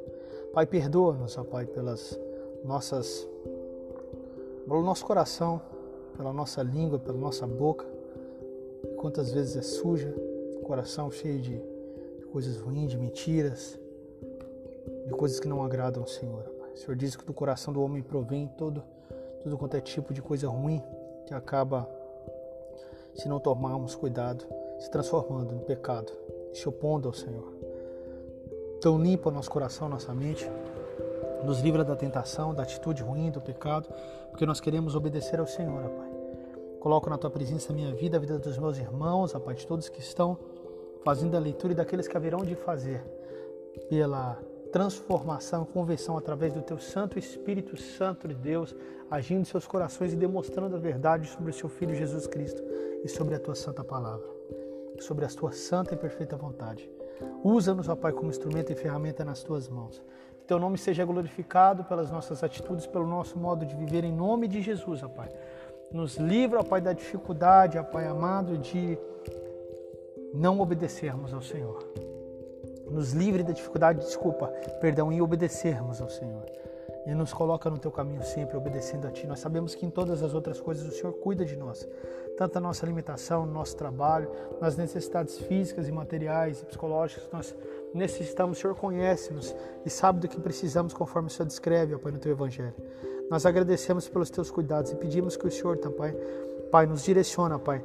Pai, 0.52 0.66
perdoa-nos, 0.66 1.36
ó 1.36 1.44
Pai, 1.44 1.66
pelas 1.66 2.18
nossas, 2.64 3.26
pelo 4.66 4.82
nosso 4.82 5.04
coração, 5.04 5.60
pela 6.16 6.32
nossa 6.32 6.62
língua, 6.62 6.98
pela 6.98 7.18
nossa 7.18 7.46
boca, 7.46 7.86
quantas 8.96 9.32
vezes 9.32 9.56
é 9.56 9.62
suja, 9.62 10.14
coração 10.62 11.10
cheio 11.10 11.40
de, 11.40 11.60
coisas 12.32 12.56
ruins, 12.56 12.90
de 12.90 12.96
mentiras, 12.96 13.78
de 15.06 15.12
coisas 15.12 15.38
que 15.38 15.46
não 15.46 15.62
agradam 15.62 16.02
ao 16.02 16.08
Senhor. 16.08 16.50
O 16.72 16.76
Senhor 16.78 16.96
diz 16.96 17.14
que 17.14 17.24
do 17.26 17.34
coração 17.34 17.74
do 17.74 17.82
homem 17.82 18.02
provém 18.02 18.48
todo, 18.56 18.82
tudo 19.42 19.59
quanto 19.59 19.76
é 19.76 19.81
tipo 19.81 20.14
de 20.14 20.22
coisa 20.22 20.48
ruim 20.48 20.83
que 21.26 21.35
acaba, 21.35 21.88
se 23.14 23.28
não 23.28 23.40
tomarmos 23.40 23.94
cuidado, 23.94 24.44
se 24.78 24.90
transformando 24.90 25.52
no 25.52 25.61
pecado, 25.61 26.12
se 26.52 26.68
opondo 26.68 27.09
ao 27.09 27.14
Senhor. 27.14 27.52
Então 28.78 29.00
limpa 29.00 29.28
o 29.28 29.33
nosso 29.33 29.50
coração, 29.50 29.88
nossa 29.88 30.14
mente, 30.14 30.48
nos 31.44 31.61
livra 31.61 31.85
da 31.85 31.96
tentação, 31.96 32.55
da 32.55 32.62
atitude 32.62 33.02
ruim, 33.02 33.31
do 33.31 33.40
pecado, 33.40 33.88
porque 34.31 34.46
nós 34.46 34.61
queremos 34.61 34.94
obedecer 34.94 35.40
ao 35.40 35.46
Senhor, 35.46 35.83
Pai. 35.83 36.12
Coloco 36.81 37.09
na 37.09 37.16
tua 37.16 37.31
presença 37.31 37.72
a 37.72 37.74
minha 37.74 37.94
vida, 37.94 38.16
a 38.16 38.20
vida 38.20 38.38
dos 38.38 38.59
meus 38.59 38.78
irmãos, 38.78 39.35
a 39.35 39.40
Pai, 39.40 39.55
de 39.55 39.66
todos 39.66 39.88
que 39.88 40.00
estão 40.00 40.37
fazendo 41.05 41.37
a 41.37 41.40
leitura 41.40 41.72
e 41.72 41.76
daqueles 41.76 42.09
que 42.09 42.16
haverão 42.16 42.44
de 42.44 42.55
fazer, 42.55 43.05
pela 43.88 44.38
transformação, 44.72 45.66
conversão 45.66 46.16
através 46.16 46.52
do 46.54 46.62
teu 46.62 46.78
Santo 46.78 47.18
Espírito 47.18 47.76
Santo 47.76 48.26
de 48.26 48.35
Deus, 48.35 48.74
agindo 49.11 49.42
em 49.42 49.44
seus 49.44 49.66
corações 49.66 50.14
e 50.14 50.16
demonstrando 50.16 50.74
a 50.74 50.78
verdade 50.78 51.28
sobre 51.28 51.50
o 51.50 51.54
seu 51.54 51.68
Filho 51.68 51.94
Jesus 51.94 52.26
Cristo 52.26 52.62
e 53.04 53.08
sobre 53.08 53.35
a 53.35 53.38
tua 53.38 53.54
santa 53.54 53.85
palavra, 53.85 54.26
sobre 54.98 55.26
a 55.26 55.28
tua 55.28 55.52
santa 55.52 55.94
e 55.94 55.96
perfeita 55.96 56.37
vontade. 56.37 56.90
Usa-nos, 57.44 57.88
ó 57.88 57.94
Pai, 57.94 58.12
como 58.12 58.30
instrumento 58.30 58.72
e 58.72 58.74
ferramenta 58.74 59.24
nas 59.24 59.42
tuas 59.42 59.68
mãos. 59.68 60.02
Que 60.38 60.46
teu 60.46 60.58
nome 60.58 60.78
seja 60.78 61.04
glorificado 61.04 61.85
pelas 61.85 62.11
nossas 62.11 62.42
atitudes, 62.42 62.87
pelo 62.87 63.06
nosso 63.06 63.38
modo 63.38 63.66
de 63.66 63.76
viver, 63.76 64.04
em 64.04 64.12
nome 64.12 64.48
de 64.48 64.62
Jesus, 64.62 65.02
ó 65.02 65.08
Pai. 65.08 65.28
Nos 65.92 66.16
livra, 66.16 66.61
ó 66.61 66.62
Pai, 66.62 66.80
da 66.80 66.94
dificuldade, 66.94 67.78
ó 67.78 67.82
Pai 67.82 68.06
amado, 68.06 68.56
de 68.56 68.98
não 70.32 70.61
obedecermos 70.61 71.35
ao 71.35 71.42
Senhor. 71.42 72.12
Nos 72.92 73.12
livre 73.12 73.42
da 73.42 73.52
dificuldade, 73.52 74.00
desculpa, 74.00 74.48
perdão, 74.81 75.11
em 75.11 75.20
obedecermos 75.20 76.00
ao 76.00 76.11
Senhor. 76.11 76.44
E 77.07 77.14
nos 77.14 77.33
coloca 77.33 77.68
no 77.68 77.78
teu 77.78 77.90
caminho 77.90 78.22
sempre, 78.22 78.57
obedecendo 78.57 79.09
a 79.09 79.11
Ti. 79.11 79.26
Nós 79.26 79.40
sabemos 79.40 79.74
que 79.74 79.85
em 79.85 79.90
todas 79.90 80.22
as 80.22 80.35
outras 80.35 80.61
coisas 80.61 80.87
o 80.87 80.96
Senhor 80.96 81.12
cuida 81.14 81.44
de 81.44 81.57
nós. 81.57 81.88
Tanto 82.37 82.59
a 82.59 82.61
nossa 82.61 82.87
alimentação, 82.87 83.44
no 83.44 83.52
nosso 83.52 83.76
trabalho, 83.76 84.31
nas 84.61 84.76
necessidades 84.76 85.38
físicas 85.38 85.88
e 85.88 85.92
materiais 85.92 86.61
e 86.61 86.64
psicológicas, 86.64 87.28
nós 87.33 87.55
necessitamos. 87.92 88.59
O 88.59 88.61
Senhor 88.61 88.76
conhece-nos 88.76 89.55
e 89.85 89.90
sabe 89.90 90.20
do 90.20 90.28
que 90.28 90.40
precisamos, 90.40 90.94
conforme 90.94 91.28
o 91.28 91.31
Senhor 91.31 91.46
descreve, 91.46 91.94
ó 91.94 91.98
Pai, 91.98 92.12
no 92.12 92.18
Teu 92.18 92.33
Evangelho. 92.33 92.74
Nós 93.31 93.46
agradecemos 93.46 94.09
pelos 94.09 94.31
Teus 94.31 94.50
cuidados 94.50 94.92
e 94.92 94.94
pedimos 94.94 95.37
que 95.37 95.46
o 95.46 95.50
Senhor, 95.50 95.78
tá, 95.78 95.90
Pai, 95.90 96.14
Pai, 96.70 96.87
nos 96.87 97.02
direciona, 97.02 97.59
Pai, 97.59 97.83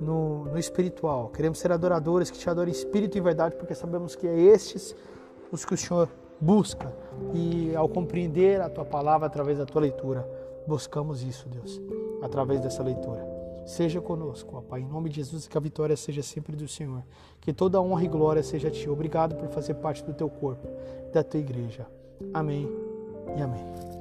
no, 0.00 0.44
no 0.46 0.58
espiritual. 0.58 1.28
Queremos 1.28 1.58
ser 1.58 1.72
adoradores 1.72 2.30
que 2.30 2.38
te 2.38 2.48
adorem 2.48 2.72
em 2.72 2.76
espírito 2.76 3.16
e 3.16 3.20
verdade, 3.20 3.56
porque 3.56 3.74
sabemos 3.74 4.14
que 4.14 4.26
é 4.26 4.38
estes 4.38 4.94
os 5.50 5.64
que 5.64 5.74
o 5.74 5.76
Senhor 5.76 6.08
busca. 6.40 6.92
E 7.32 7.74
ao 7.74 7.88
compreender 7.88 8.60
a 8.60 8.68
tua 8.68 8.84
palavra 8.84 9.26
através 9.26 9.58
da 9.58 9.66
tua 9.66 9.82
leitura, 9.82 10.28
buscamos 10.66 11.22
isso, 11.22 11.48
Deus, 11.48 11.80
através 12.22 12.60
dessa 12.60 12.82
leitura. 12.82 13.34
Seja 13.64 14.00
conosco, 14.00 14.56
ó 14.56 14.60
Pai, 14.60 14.80
em 14.80 14.86
nome 14.86 15.08
de 15.08 15.16
Jesus, 15.16 15.48
que 15.48 15.56
a 15.56 15.60
vitória 15.60 15.96
seja 15.96 16.22
sempre 16.22 16.54
do 16.54 16.68
Senhor. 16.68 17.02
Que 17.40 17.52
toda 17.52 17.80
honra 17.80 18.04
e 18.04 18.08
glória 18.08 18.42
seja 18.42 18.68
a 18.68 18.70
Ti. 18.70 18.90
Obrigado 18.90 19.36
por 19.36 19.48
fazer 19.48 19.74
parte 19.74 20.04
do 20.04 20.12
Teu 20.12 20.28
corpo, 20.28 20.68
da 21.12 21.24
Tua 21.24 21.40
igreja. 21.40 21.86
Amém 22.32 22.68
e 23.36 23.42
amém. 23.42 23.93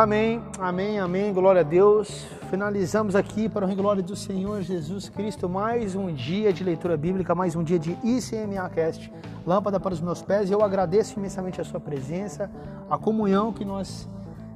Amém, 0.00 0.42
amém, 0.58 0.98
amém, 0.98 1.30
glória 1.30 1.60
a 1.60 1.62
Deus. 1.62 2.26
Finalizamos 2.48 3.14
aqui 3.14 3.50
para 3.50 3.70
a 3.70 3.74
glória 3.74 4.02
do 4.02 4.16
Senhor 4.16 4.62
Jesus 4.62 5.10
Cristo 5.10 5.46
mais 5.46 5.94
um 5.94 6.10
dia 6.10 6.54
de 6.54 6.64
leitura 6.64 6.96
bíblica, 6.96 7.34
mais 7.34 7.54
um 7.54 7.62
dia 7.62 7.78
de 7.78 7.90
ICMA 8.02 8.66
Cast, 8.70 9.12
lâmpada 9.46 9.78
para 9.78 9.92
os 9.92 10.00
meus 10.00 10.22
pés. 10.22 10.48
E 10.48 10.54
eu 10.54 10.64
agradeço 10.64 11.18
imensamente 11.18 11.60
a 11.60 11.64
sua 11.64 11.78
presença, 11.78 12.50
a 12.88 12.96
comunhão 12.96 13.52
que 13.52 13.62
nós 13.62 14.08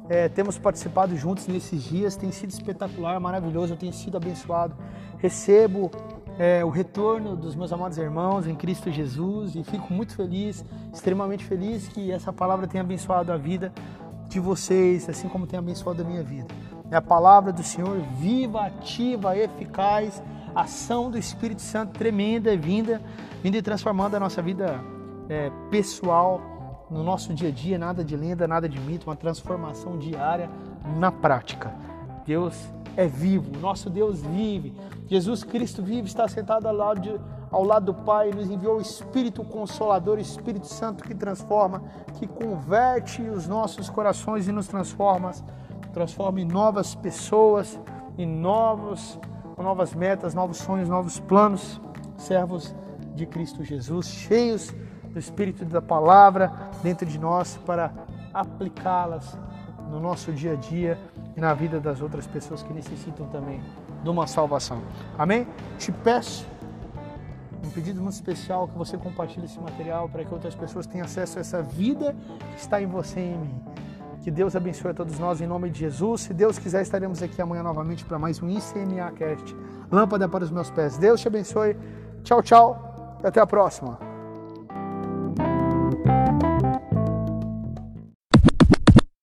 é, 0.09 0.30
temos 0.30 0.57
participado 0.57 1.14
juntos 1.14 1.47
nesses 1.47 1.82
dias. 1.82 2.16
Tem 2.16 2.32
sido 2.32 2.49
espetacular, 2.49 3.20
maravilhoso, 3.20 3.74
eu 3.74 3.76
tenho 3.76 3.92
sido 3.92 4.16
abençoado. 4.16 4.74
Recebo 5.18 5.90
é, 6.38 6.64
o 6.64 6.70
retorno 6.70 7.36
dos 7.36 7.55
meus 7.55 7.70
amados 7.70 7.99
irmãos 7.99 8.47
em 8.47 8.55
Cristo 8.55 8.90
Jesus 8.90 9.55
e 9.55 9.62
fico 9.62 9.92
muito 9.92 10.14
feliz, 10.16 10.64
extremamente 10.90 11.45
feliz 11.45 11.86
que 11.86 12.11
essa 12.11 12.32
palavra 12.32 12.66
tenha 12.66 12.82
abençoado 12.82 13.30
a 13.30 13.36
vida 13.36 13.70
de 14.29 14.41
vocês, 14.41 15.09
assim 15.09 15.29
como 15.29 15.47
tem 15.47 15.59
abençoado 15.59 16.03
a 16.03 16.05
minha 16.05 16.22
vida. 16.22 16.49
É 16.91 16.97
a 16.97 17.03
palavra 17.03 17.53
do 17.53 17.62
Senhor 17.62 17.99
viva, 18.18 18.66
ativa, 18.66 19.37
eficaz, 19.37 20.22
ação 20.55 21.11
do 21.11 21.18
Espírito 21.18 21.62
Santo 21.62 21.93
tremenda, 21.99 22.57
vinda, 22.57 23.01
vinda 23.43 23.57
e 23.57 23.62
transformando 23.62 24.14
a 24.14 24.20
nossa 24.20 24.41
vida 24.41 24.81
é, 25.29 25.51
pessoal 25.70 26.41
no 26.91 27.03
nosso 27.03 27.33
dia 27.33 27.49
a 27.49 27.53
dia, 27.53 27.79
nada 27.79 28.05
de 28.05 28.16
lenda, 28.16 28.47
nada 28.47 28.68
de 28.68 28.79
mito, 28.79 29.09
uma 29.09 29.16
transformação 29.16 29.99
diária 29.99 30.49
na 30.99 31.11
prática. 31.11 31.72
Deus 32.27 32.55
é 32.97 33.07
vivo, 33.07 33.59
nosso 33.59 33.91
Deus 33.91 34.20
vive. 34.20 34.72
Jesus 35.09 35.43
Cristo 35.43 35.83
vive, 35.83 36.07
está 36.07 36.29
sentado 36.29 36.66
ao 36.66 36.75
lado, 36.75 37.01
de, 37.01 37.20
ao 37.55 37.62
lado 37.62 37.92
do 37.92 37.94
Pai, 37.94 38.32
nos 38.32 38.50
enviou 38.50 38.78
o 38.78 38.80
Espírito 38.80 39.44
Consolador, 39.44 40.18
Espírito 40.18 40.66
Santo 40.66 41.05
que 41.05 41.14
transforma, 41.14 41.84
que 42.14 42.26
converte 42.26 43.22
os 43.22 43.46
nossos 43.46 43.88
corações 43.88 44.48
e 44.48 44.52
nos 44.52 44.66
transforma, 44.66 45.30
transforma 45.92 46.40
em 46.40 46.44
novas 46.44 46.96
pessoas, 46.96 47.78
em 48.18 48.26
novos, 48.26 49.20
novas 49.57 49.94
metas, 49.94 50.34
novos 50.34 50.57
sonhos, 50.57 50.88
novos 50.88 51.20
planos, 51.20 51.80
servos 52.16 52.74
de 53.14 53.24
Cristo 53.24 53.62
Jesus, 53.62 54.09
cheios 54.09 54.74
do 55.12 55.18
Espírito 55.20 55.64
da 55.64 55.80
palavra 55.80 56.52
dentro 56.82 57.07
de 57.07 57.20
nós 57.20 57.57
para 57.64 57.92
aplicá-las 58.32 59.38
no 59.88 60.00
nosso 60.00 60.32
dia 60.32 60.55
a 60.55 60.57
dia 60.57 60.98
e 61.36 61.40
na 61.40 61.55
vida 61.55 61.78
das 61.78 62.00
outras 62.00 62.26
pessoas 62.26 62.64
que 62.64 62.72
necessitam 62.72 63.28
também 63.28 63.62
de 64.02 64.11
uma 64.11 64.26
salvação. 64.26 64.82
Amém? 65.16 65.46
Te 65.78 65.92
peço 65.92 66.52
um 67.65 67.71
pedido 67.71 68.01
muito 68.01 68.15
especial 68.15 68.69
que 68.69 68.77
você 68.77 68.97
compartilhe 68.97 69.47
esse 69.47 69.59
material 69.59 70.09
para 70.09 70.25
que 70.25 70.33
outras 70.33 70.55
pessoas 70.55 70.87
tenham 70.87 71.05
acesso 71.05 71.39
a 71.39 71.41
essa 71.41 71.62
vida 71.62 72.15
que 72.55 72.61
está 72.61 72.81
em 72.81 72.87
você 72.87 73.21
e 73.21 73.23
em 73.25 73.39
mim. 73.39 73.62
Que 74.23 74.31
Deus 74.31 74.57
abençoe 74.57 74.91
a 74.91 74.95
todos 74.95 75.19
nós 75.19 75.41
em 75.41 75.47
nome 75.47 75.69
de 75.69 75.81
Jesus. 75.81 76.23
Se 76.23 76.35
Deus 76.35 76.59
quiser, 76.59 76.81
estaremos 76.81 77.23
aqui 77.23 77.43
amanhã 77.43 77.62
novamente 77.62 78.05
para 78.05 78.19
mais 78.19 78.43
um 78.43 78.49
ICMA 78.49 79.12
Cast. 79.12 79.55
Lâmpada 79.93 80.27
para 80.29 80.45
os 80.45 80.51
meus 80.51 80.71
pés. 80.71 80.97
Deus 80.97 81.21
te 81.21 81.29
abençoe. 81.29 81.77
Tchau, 82.23 82.43
tchau. 82.43 83.19
E 83.23 83.27
até 83.27 83.41
a 83.41 83.47
próxima. 83.47 84.14